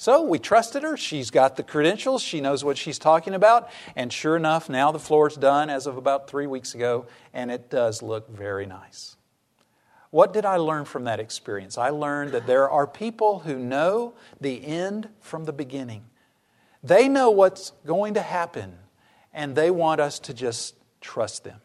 So 0.03 0.23
we 0.23 0.41
trusted 0.41 0.83
her. 0.83 0.97
She's 0.97 1.31
got 1.31 1.55
the 1.55 1.63
credentials. 1.63 2.23
She 2.23 2.41
knows 2.41 2.65
what 2.65 2.77
she's 2.77 2.99
talking 2.99 3.35
about. 3.35 3.71
And 3.95 4.13
sure 4.13 4.37
enough, 4.37 4.69
now 4.69 4.91
the 4.91 4.99
floor's 4.99 5.37
done 5.37 5.71
as 5.71 5.87
of 5.87 5.97
about 5.97 6.29
three 6.29 6.49
weeks 6.49 6.75
ago, 6.75 7.07
and 7.33 7.53
it 7.53 7.71
does 7.71 8.03
look 8.03 8.29
very 8.29 8.67
nice. 8.67 9.17
What 10.11 10.33
did 10.33 10.45
I 10.45 10.57
learn 10.57 10.87
from 10.87 11.05
that 11.05 11.21
experience? 11.21 11.79
I 11.79 11.91
learned 11.91 12.33
that 12.33 12.49
there 12.49 12.69
are 12.69 12.85
people 12.85 13.39
who 13.39 13.57
know 13.57 14.15
the 14.41 14.67
end 14.67 15.09
from 15.21 15.45
the 15.45 15.53
beginning. 15.53 16.03
They 16.83 17.09
know 17.09 17.31
what's 17.31 17.71
going 17.87 18.15
to 18.15 18.23
happen, 18.23 18.79
and 19.33 19.55
they 19.55 19.71
want 19.71 20.01
us 20.01 20.19
to 20.19 20.35
just 20.35 20.75
trust 21.01 21.45
them 21.45 21.61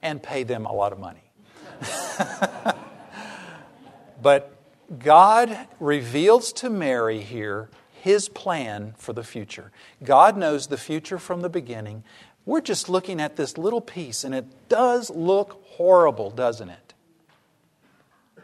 and 0.00 0.22
pay 0.22 0.44
them 0.44 0.66
a 0.66 0.72
lot 0.72 0.92
of 0.92 1.00
money. 1.00 1.32
but 4.22 4.53
God 4.98 5.66
reveals 5.80 6.52
to 6.54 6.70
Mary 6.70 7.20
here 7.20 7.68
his 8.04 8.28
plan 8.28 8.94
for 8.98 9.14
the 9.14 9.24
future. 9.24 9.72
God 10.02 10.36
knows 10.36 10.66
the 10.66 10.76
future 10.76 11.18
from 11.18 11.40
the 11.40 11.48
beginning. 11.48 12.04
We're 12.44 12.60
just 12.60 12.90
looking 12.90 13.18
at 13.18 13.36
this 13.36 13.56
little 13.56 13.80
piece, 13.80 14.24
and 14.24 14.34
it 14.34 14.68
does 14.68 15.08
look 15.08 15.62
horrible, 15.64 16.30
doesn't 16.30 16.68
it? 16.68 16.92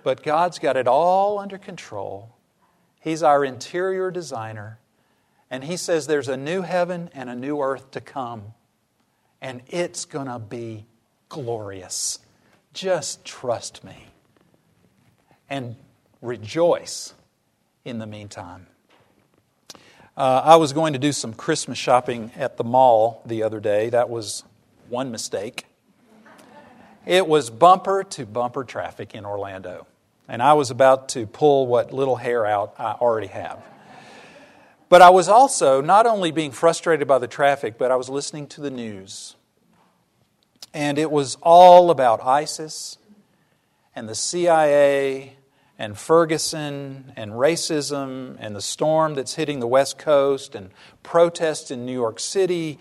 But 0.02 0.22
God's 0.22 0.58
got 0.58 0.78
it 0.78 0.88
all 0.88 1.38
under 1.38 1.58
control. 1.58 2.34
He's 3.00 3.22
our 3.22 3.44
interior 3.44 4.10
designer, 4.10 4.78
and 5.50 5.64
He 5.64 5.76
says 5.76 6.06
there's 6.06 6.28
a 6.28 6.38
new 6.38 6.62
heaven 6.62 7.10
and 7.12 7.28
a 7.28 7.34
new 7.34 7.60
earth 7.60 7.90
to 7.90 8.00
come, 8.00 8.54
and 9.42 9.60
it's 9.68 10.06
going 10.06 10.26
to 10.26 10.38
be 10.38 10.86
glorious. 11.28 12.18
Just 12.72 13.26
trust 13.26 13.84
me. 13.84 14.06
And 15.50 15.76
rejoice 16.20 17.14
in 17.84 17.98
the 17.98 18.06
meantime. 18.06 18.66
Uh, 20.16 20.42
I 20.44 20.56
was 20.56 20.72
going 20.72 20.92
to 20.92 20.98
do 20.98 21.12
some 21.12 21.32
Christmas 21.32 21.78
shopping 21.78 22.30
at 22.36 22.56
the 22.56 22.64
mall 22.64 23.22
the 23.24 23.42
other 23.42 23.60
day. 23.60 23.90
That 23.90 24.10
was 24.10 24.44
one 24.88 25.10
mistake. 25.10 25.66
It 27.06 27.26
was 27.26 27.48
bumper 27.48 28.04
to 28.04 28.26
bumper 28.26 28.64
traffic 28.64 29.14
in 29.14 29.24
Orlando. 29.24 29.86
And 30.28 30.42
I 30.42 30.52
was 30.52 30.70
about 30.70 31.08
to 31.10 31.26
pull 31.26 31.66
what 31.66 31.92
little 31.92 32.16
hair 32.16 32.44
out 32.44 32.74
I 32.78 32.92
already 32.92 33.28
have. 33.28 33.62
But 34.88 35.02
I 35.02 35.10
was 35.10 35.28
also 35.28 35.80
not 35.80 36.06
only 36.06 36.32
being 36.32 36.50
frustrated 36.50 37.08
by 37.08 37.18
the 37.18 37.28
traffic, 37.28 37.78
but 37.78 37.90
I 37.90 37.96
was 37.96 38.08
listening 38.08 38.46
to 38.48 38.60
the 38.60 38.70
news. 38.70 39.36
And 40.74 40.98
it 40.98 41.10
was 41.10 41.36
all 41.42 41.90
about 41.90 42.22
ISIS 42.22 42.98
and 43.94 44.08
the 44.08 44.14
CIA 44.14 45.36
and 45.80 45.96
Ferguson 45.96 47.10
and 47.16 47.32
racism 47.32 48.36
and 48.38 48.54
the 48.54 48.60
storm 48.60 49.14
that's 49.14 49.36
hitting 49.36 49.60
the 49.60 49.66
West 49.66 49.96
Coast 49.96 50.54
and 50.54 50.68
protests 51.02 51.70
in 51.70 51.86
New 51.86 51.94
York 51.94 52.20
City, 52.20 52.78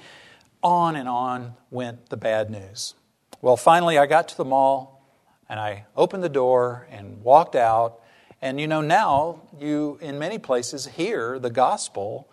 on 0.62 0.98
and 0.98 1.08
on 1.08 1.54
went 1.72 2.10
the 2.10 2.18
bad 2.18 2.50
news. 2.50 2.96
Well, 3.42 3.56
finally, 3.56 3.98
I 3.98 4.06
got 4.06 4.28
to 4.28 4.38
the 4.38 4.44
mall 4.44 5.02
and 5.48 5.62
I 5.62 5.86
opened 5.96 6.24
the 6.24 6.30
door 6.30 6.88
and 6.92 7.24
walked 7.24 7.56
out. 7.56 8.02
And 8.42 8.60
you 8.60 8.68
know, 8.68 8.82
now 8.82 9.44
you, 9.58 9.98
in 10.02 10.20
many 10.20 10.38
places, 10.38 10.86
hear 10.86 11.40
the 11.40 11.50
gospel 11.50 12.30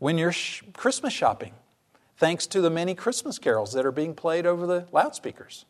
when 0.00 0.18
you're 0.18 0.32
sh- 0.32 0.64
Christmas 0.74 1.12
shopping, 1.12 1.54
thanks 2.16 2.48
to 2.48 2.60
the 2.60 2.70
many 2.70 2.96
Christmas 2.96 3.38
carols 3.38 3.74
that 3.74 3.86
are 3.86 3.92
being 3.92 4.14
played 4.14 4.44
over 4.44 4.66
the 4.66 4.88
loudspeakers. 4.90 5.66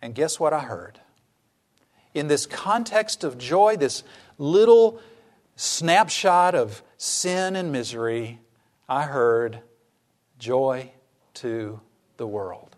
And 0.00 0.14
guess 0.14 0.38
what 0.38 0.52
I 0.52 0.60
heard? 0.60 1.00
In 2.14 2.28
this 2.28 2.46
context 2.46 3.24
of 3.24 3.36
joy, 3.36 3.76
this 3.76 4.04
little 4.38 5.00
snapshot 5.56 6.54
of 6.54 6.82
sin 6.96 7.56
and 7.56 7.72
misery, 7.72 8.40
I 8.88 9.02
heard 9.02 9.60
joy 10.38 10.92
to 11.34 11.80
the 12.16 12.26
world. 12.26 12.76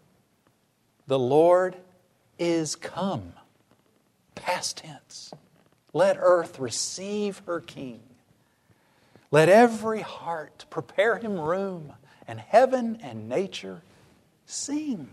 The 1.06 1.18
Lord 1.18 1.76
is 2.38 2.74
come. 2.74 3.34
Past 4.34 4.78
tense. 4.78 5.32
Let 5.92 6.16
earth 6.18 6.58
receive 6.58 7.42
her 7.46 7.60
King. 7.60 8.00
Let 9.30 9.48
every 9.48 10.00
heart 10.02 10.66
prepare 10.70 11.18
him 11.18 11.38
room, 11.38 11.92
and 12.28 12.40
heaven 12.40 12.98
and 13.02 13.28
nature 13.28 13.82
sing. 14.46 15.08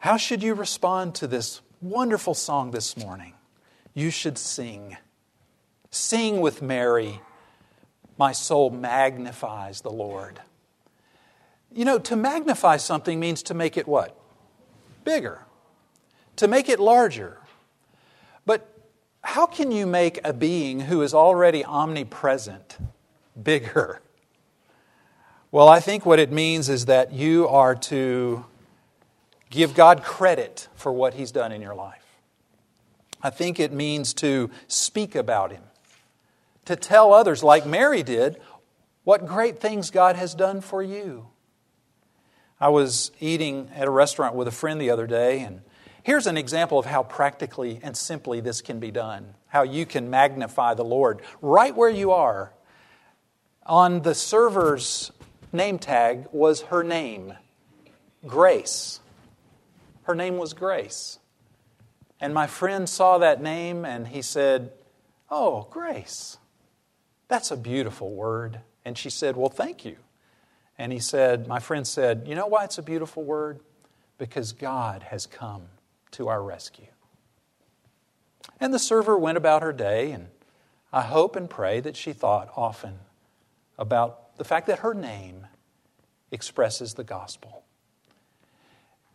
How 0.00 0.16
should 0.16 0.42
you 0.42 0.54
respond 0.54 1.14
to 1.16 1.26
this 1.26 1.60
wonderful 1.82 2.32
song 2.32 2.70
this 2.70 2.96
morning? 2.96 3.34
You 3.92 4.08
should 4.08 4.38
sing. 4.38 4.96
Sing 5.90 6.40
with 6.40 6.62
Mary. 6.62 7.20
My 8.16 8.32
soul 8.32 8.70
magnifies 8.70 9.82
the 9.82 9.90
Lord. 9.90 10.40
You 11.70 11.84
know, 11.84 11.98
to 11.98 12.16
magnify 12.16 12.78
something 12.78 13.20
means 13.20 13.42
to 13.44 13.54
make 13.54 13.76
it 13.76 13.86
what? 13.86 14.18
Bigger. 15.04 15.42
To 16.36 16.48
make 16.48 16.70
it 16.70 16.80
larger. 16.80 17.36
But 18.46 18.74
how 19.20 19.44
can 19.44 19.70
you 19.70 19.86
make 19.86 20.18
a 20.24 20.32
being 20.32 20.80
who 20.80 21.02
is 21.02 21.12
already 21.12 21.62
omnipresent 21.62 22.78
bigger? 23.40 24.00
Well, 25.52 25.68
I 25.68 25.78
think 25.78 26.06
what 26.06 26.18
it 26.18 26.32
means 26.32 26.70
is 26.70 26.86
that 26.86 27.12
you 27.12 27.46
are 27.48 27.74
to 27.74 28.46
give 29.50 29.74
God 29.74 30.02
credit 30.02 30.68
for 30.74 30.92
what 30.92 31.14
He's 31.14 31.32
done 31.32 31.52
in 31.52 31.60
your 31.60 31.74
life. 31.74 32.04
I 33.22 33.30
think 33.30 33.60
it 33.60 33.72
means 33.72 34.14
to 34.14 34.50
speak 34.66 35.14
about 35.14 35.52
Him, 35.52 35.62
to 36.64 36.76
tell 36.76 37.12
others, 37.12 37.42
like 37.42 37.66
Mary 37.66 38.02
did, 38.02 38.40
what 39.04 39.26
great 39.26 39.58
things 39.58 39.90
God 39.90 40.16
has 40.16 40.34
done 40.34 40.60
for 40.60 40.82
you. 40.82 41.26
I 42.60 42.68
was 42.68 43.10
eating 43.20 43.70
at 43.74 43.88
a 43.88 43.90
restaurant 43.90 44.34
with 44.34 44.46
a 44.46 44.52
friend 44.52 44.80
the 44.80 44.90
other 44.90 45.06
day, 45.06 45.40
and 45.40 45.62
here's 46.02 46.26
an 46.26 46.36
example 46.36 46.78
of 46.78 46.86
how 46.86 47.02
practically 47.02 47.80
and 47.82 47.96
simply 47.96 48.40
this 48.40 48.60
can 48.60 48.78
be 48.78 48.90
done, 48.90 49.34
how 49.48 49.62
you 49.62 49.86
can 49.86 50.10
magnify 50.10 50.74
the 50.74 50.84
Lord 50.84 51.22
right 51.40 51.74
where 51.74 51.90
you 51.90 52.12
are. 52.12 52.52
On 53.66 54.02
the 54.02 54.14
server's 54.14 55.10
name 55.52 55.78
tag 55.78 56.26
was 56.32 56.62
her 56.62 56.82
name, 56.82 57.34
Grace. 58.26 58.99
Her 60.10 60.16
name 60.16 60.38
was 60.38 60.54
Grace. 60.54 61.20
And 62.20 62.34
my 62.34 62.48
friend 62.48 62.88
saw 62.88 63.18
that 63.18 63.40
name 63.40 63.84
and 63.84 64.08
he 64.08 64.22
said, 64.22 64.72
Oh, 65.30 65.68
Grace. 65.70 66.36
That's 67.28 67.52
a 67.52 67.56
beautiful 67.56 68.10
word. 68.10 68.58
And 68.84 68.98
she 68.98 69.08
said, 69.08 69.36
Well, 69.36 69.50
thank 69.50 69.84
you. 69.84 69.98
And 70.76 70.92
he 70.92 70.98
said, 70.98 71.46
My 71.46 71.60
friend 71.60 71.86
said, 71.86 72.24
You 72.26 72.34
know 72.34 72.48
why 72.48 72.64
it's 72.64 72.76
a 72.76 72.82
beautiful 72.82 73.22
word? 73.22 73.60
Because 74.18 74.50
God 74.50 75.04
has 75.04 75.26
come 75.26 75.66
to 76.10 76.26
our 76.26 76.42
rescue. 76.42 76.88
And 78.58 78.74
the 78.74 78.80
server 78.80 79.16
went 79.16 79.38
about 79.38 79.62
her 79.62 79.72
day, 79.72 80.10
and 80.10 80.26
I 80.92 81.02
hope 81.02 81.36
and 81.36 81.48
pray 81.48 81.78
that 81.78 81.96
she 81.96 82.12
thought 82.12 82.52
often 82.56 82.98
about 83.78 84.36
the 84.38 84.44
fact 84.44 84.66
that 84.66 84.80
her 84.80 84.92
name 84.92 85.46
expresses 86.32 86.94
the 86.94 87.04
gospel. 87.04 87.62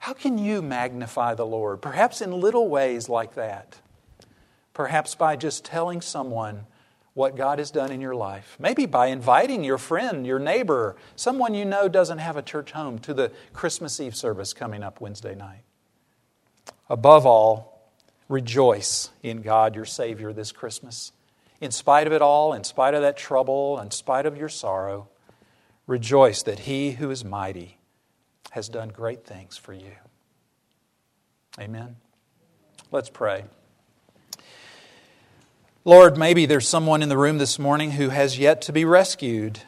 How 0.05 0.13
can 0.13 0.37
you 0.37 0.61
magnify 0.61 1.33
the 1.33 1.47
Lord? 1.47 1.81
Perhaps 1.81 2.21
in 2.21 2.31
little 2.31 2.69
ways 2.69 3.09
like 3.09 3.33
that. 3.33 3.79
Perhaps 4.71 5.15
by 5.15 5.35
just 5.35 5.65
telling 5.65 5.99
someone 5.99 6.67
what 7.15 7.35
God 7.35 7.57
has 7.57 7.71
done 7.71 7.91
in 7.91 8.01
your 8.01 8.13
life. 8.13 8.55
Maybe 8.59 8.85
by 8.85 9.07
inviting 9.07 9.63
your 9.63 9.79
friend, 9.79 10.23
your 10.23 10.37
neighbor, 10.37 10.95
someone 11.15 11.55
you 11.55 11.65
know 11.65 11.87
doesn't 11.87 12.19
have 12.19 12.37
a 12.37 12.43
church 12.43 12.69
home 12.69 12.99
to 12.99 13.15
the 13.15 13.31
Christmas 13.51 13.99
Eve 13.99 14.15
service 14.15 14.53
coming 14.53 14.83
up 14.83 15.01
Wednesday 15.01 15.33
night. 15.33 15.63
Above 16.87 17.25
all, 17.25 17.89
rejoice 18.29 19.09
in 19.23 19.41
God, 19.41 19.73
your 19.73 19.85
Savior, 19.85 20.31
this 20.31 20.51
Christmas. 20.51 21.13
In 21.59 21.71
spite 21.71 22.05
of 22.05 22.13
it 22.13 22.21
all, 22.21 22.53
in 22.53 22.63
spite 22.63 22.93
of 22.93 23.01
that 23.01 23.17
trouble, 23.17 23.79
in 23.79 23.89
spite 23.89 24.27
of 24.27 24.37
your 24.37 24.49
sorrow, 24.49 25.07
rejoice 25.87 26.43
that 26.43 26.59
He 26.59 26.91
who 26.91 27.09
is 27.09 27.25
mighty 27.25 27.79
has 28.55 28.69
done 28.69 28.87
great 28.87 29.25
things 29.25 29.57
for 29.57 29.73
you. 29.73 29.91
Amen. 31.59 31.97
Let's 32.89 33.09
pray. 33.09 33.43
Lord, 35.83 36.17
maybe 36.17 36.45
there's 36.45 36.65
someone 36.65 37.03
in 37.03 37.09
the 37.09 37.17
room 37.17 37.37
this 37.37 37.59
morning 37.59 37.91
who 37.91 38.07
has 38.07 38.39
yet 38.39 38.61
to 38.61 38.71
be 38.71 38.85
rescued. 38.85 39.59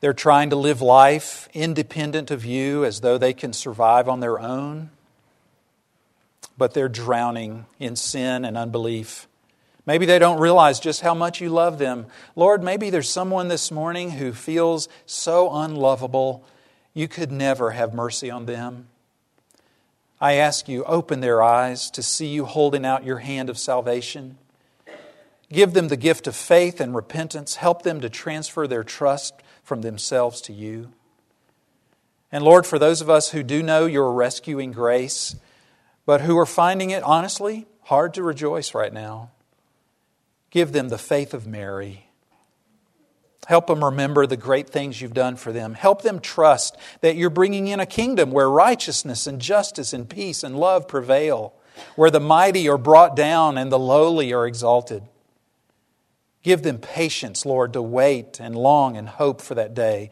They're 0.00 0.12
trying 0.12 0.50
to 0.50 0.56
live 0.56 0.82
life 0.82 1.48
independent 1.54 2.30
of 2.30 2.44
you 2.44 2.84
as 2.84 3.00
though 3.00 3.16
they 3.16 3.32
can 3.32 3.54
survive 3.54 4.06
on 4.06 4.20
their 4.20 4.38
own, 4.38 4.90
but 6.58 6.74
they're 6.74 6.90
drowning 6.90 7.64
in 7.78 7.96
sin 7.96 8.44
and 8.44 8.58
unbelief. 8.58 9.26
Maybe 9.86 10.06
they 10.06 10.18
don't 10.18 10.40
realize 10.40 10.78
just 10.78 11.00
how 11.00 11.14
much 11.14 11.40
you 11.40 11.48
love 11.48 11.78
them. 11.78 12.06
Lord, 12.36 12.62
maybe 12.62 12.90
there's 12.90 13.08
someone 13.08 13.48
this 13.48 13.70
morning 13.70 14.12
who 14.12 14.32
feels 14.32 14.88
so 15.06 15.54
unlovable, 15.54 16.44
you 16.92 17.08
could 17.08 17.32
never 17.32 17.70
have 17.70 17.94
mercy 17.94 18.30
on 18.30 18.46
them. 18.46 18.88
I 20.20 20.34
ask 20.34 20.68
you, 20.68 20.84
open 20.84 21.20
their 21.20 21.42
eyes 21.42 21.90
to 21.92 22.02
see 22.02 22.26
you 22.26 22.44
holding 22.44 22.84
out 22.84 23.04
your 23.04 23.18
hand 23.18 23.48
of 23.48 23.58
salvation. 23.58 24.36
Give 25.50 25.72
them 25.72 25.88
the 25.88 25.96
gift 25.96 26.26
of 26.26 26.36
faith 26.36 26.80
and 26.80 26.94
repentance. 26.94 27.56
Help 27.56 27.82
them 27.82 28.00
to 28.02 28.10
transfer 28.10 28.66
their 28.66 28.84
trust 28.84 29.34
from 29.62 29.80
themselves 29.80 30.40
to 30.42 30.52
you. 30.52 30.92
And 32.30 32.44
Lord, 32.44 32.66
for 32.66 32.78
those 32.78 33.00
of 33.00 33.10
us 33.10 33.30
who 33.30 33.42
do 33.42 33.62
know 33.62 33.86
your 33.86 34.12
rescuing 34.12 34.72
grace, 34.72 35.36
but 36.06 36.20
who 36.20 36.38
are 36.38 36.46
finding 36.46 36.90
it 36.90 37.02
honestly 37.02 37.66
hard 37.84 38.14
to 38.14 38.22
rejoice 38.22 38.74
right 38.74 38.92
now, 38.92 39.30
Give 40.50 40.72
them 40.72 40.88
the 40.88 40.98
faith 40.98 41.32
of 41.32 41.46
Mary. 41.46 42.06
Help 43.46 43.68
them 43.68 43.84
remember 43.84 44.26
the 44.26 44.36
great 44.36 44.68
things 44.68 45.00
you've 45.00 45.14
done 45.14 45.36
for 45.36 45.52
them. 45.52 45.74
Help 45.74 46.02
them 46.02 46.20
trust 46.20 46.76
that 47.00 47.16
you're 47.16 47.30
bringing 47.30 47.68
in 47.68 47.80
a 47.80 47.86
kingdom 47.86 48.30
where 48.30 48.50
righteousness 48.50 49.26
and 49.26 49.40
justice 49.40 49.92
and 49.92 50.08
peace 50.08 50.42
and 50.42 50.58
love 50.58 50.86
prevail, 50.86 51.54
where 51.96 52.10
the 52.10 52.20
mighty 52.20 52.68
are 52.68 52.78
brought 52.78 53.16
down 53.16 53.56
and 53.56 53.72
the 53.72 53.78
lowly 53.78 54.32
are 54.32 54.46
exalted. 54.46 55.02
Give 56.42 56.62
them 56.62 56.78
patience, 56.78 57.46
Lord, 57.46 57.72
to 57.74 57.82
wait 57.82 58.40
and 58.40 58.56
long 58.56 58.96
and 58.96 59.08
hope 59.08 59.40
for 59.40 59.54
that 59.54 59.74
day. 59.74 60.10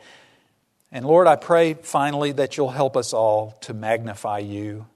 And 0.90 1.04
Lord, 1.04 1.26
I 1.26 1.36
pray 1.36 1.74
finally 1.74 2.32
that 2.32 2.56
you'll 2.56 2.70
help 2.70 2.96
us 2.96 3.12
all 3.12 3.56
to 3.62 3.74
magnify 3.74 4.38
you, 4.38 4.86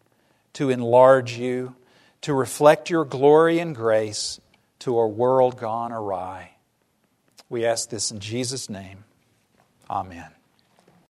to 0.54 0.70
enlarge 0.70 1.36
you, 1.36 1.74
to 2.22 2.32
reflect 2.32 2.90
your 2.90 3.04
glory 3.04 3.58
and 3.58 3.74
grace 3.74 4.40
to 4.82 4.98
a 4.98 5.06
world 5.06 5.58
gone 5.58 5.92
awry. 5.92 6.56
We 7.48 7.64
ask 7.64 7.88
this 7.88 8.10
in 8.10 8.18
Jesus' 8.18 8.68
name. 8.68 9.04
Amen. 9.88 10.30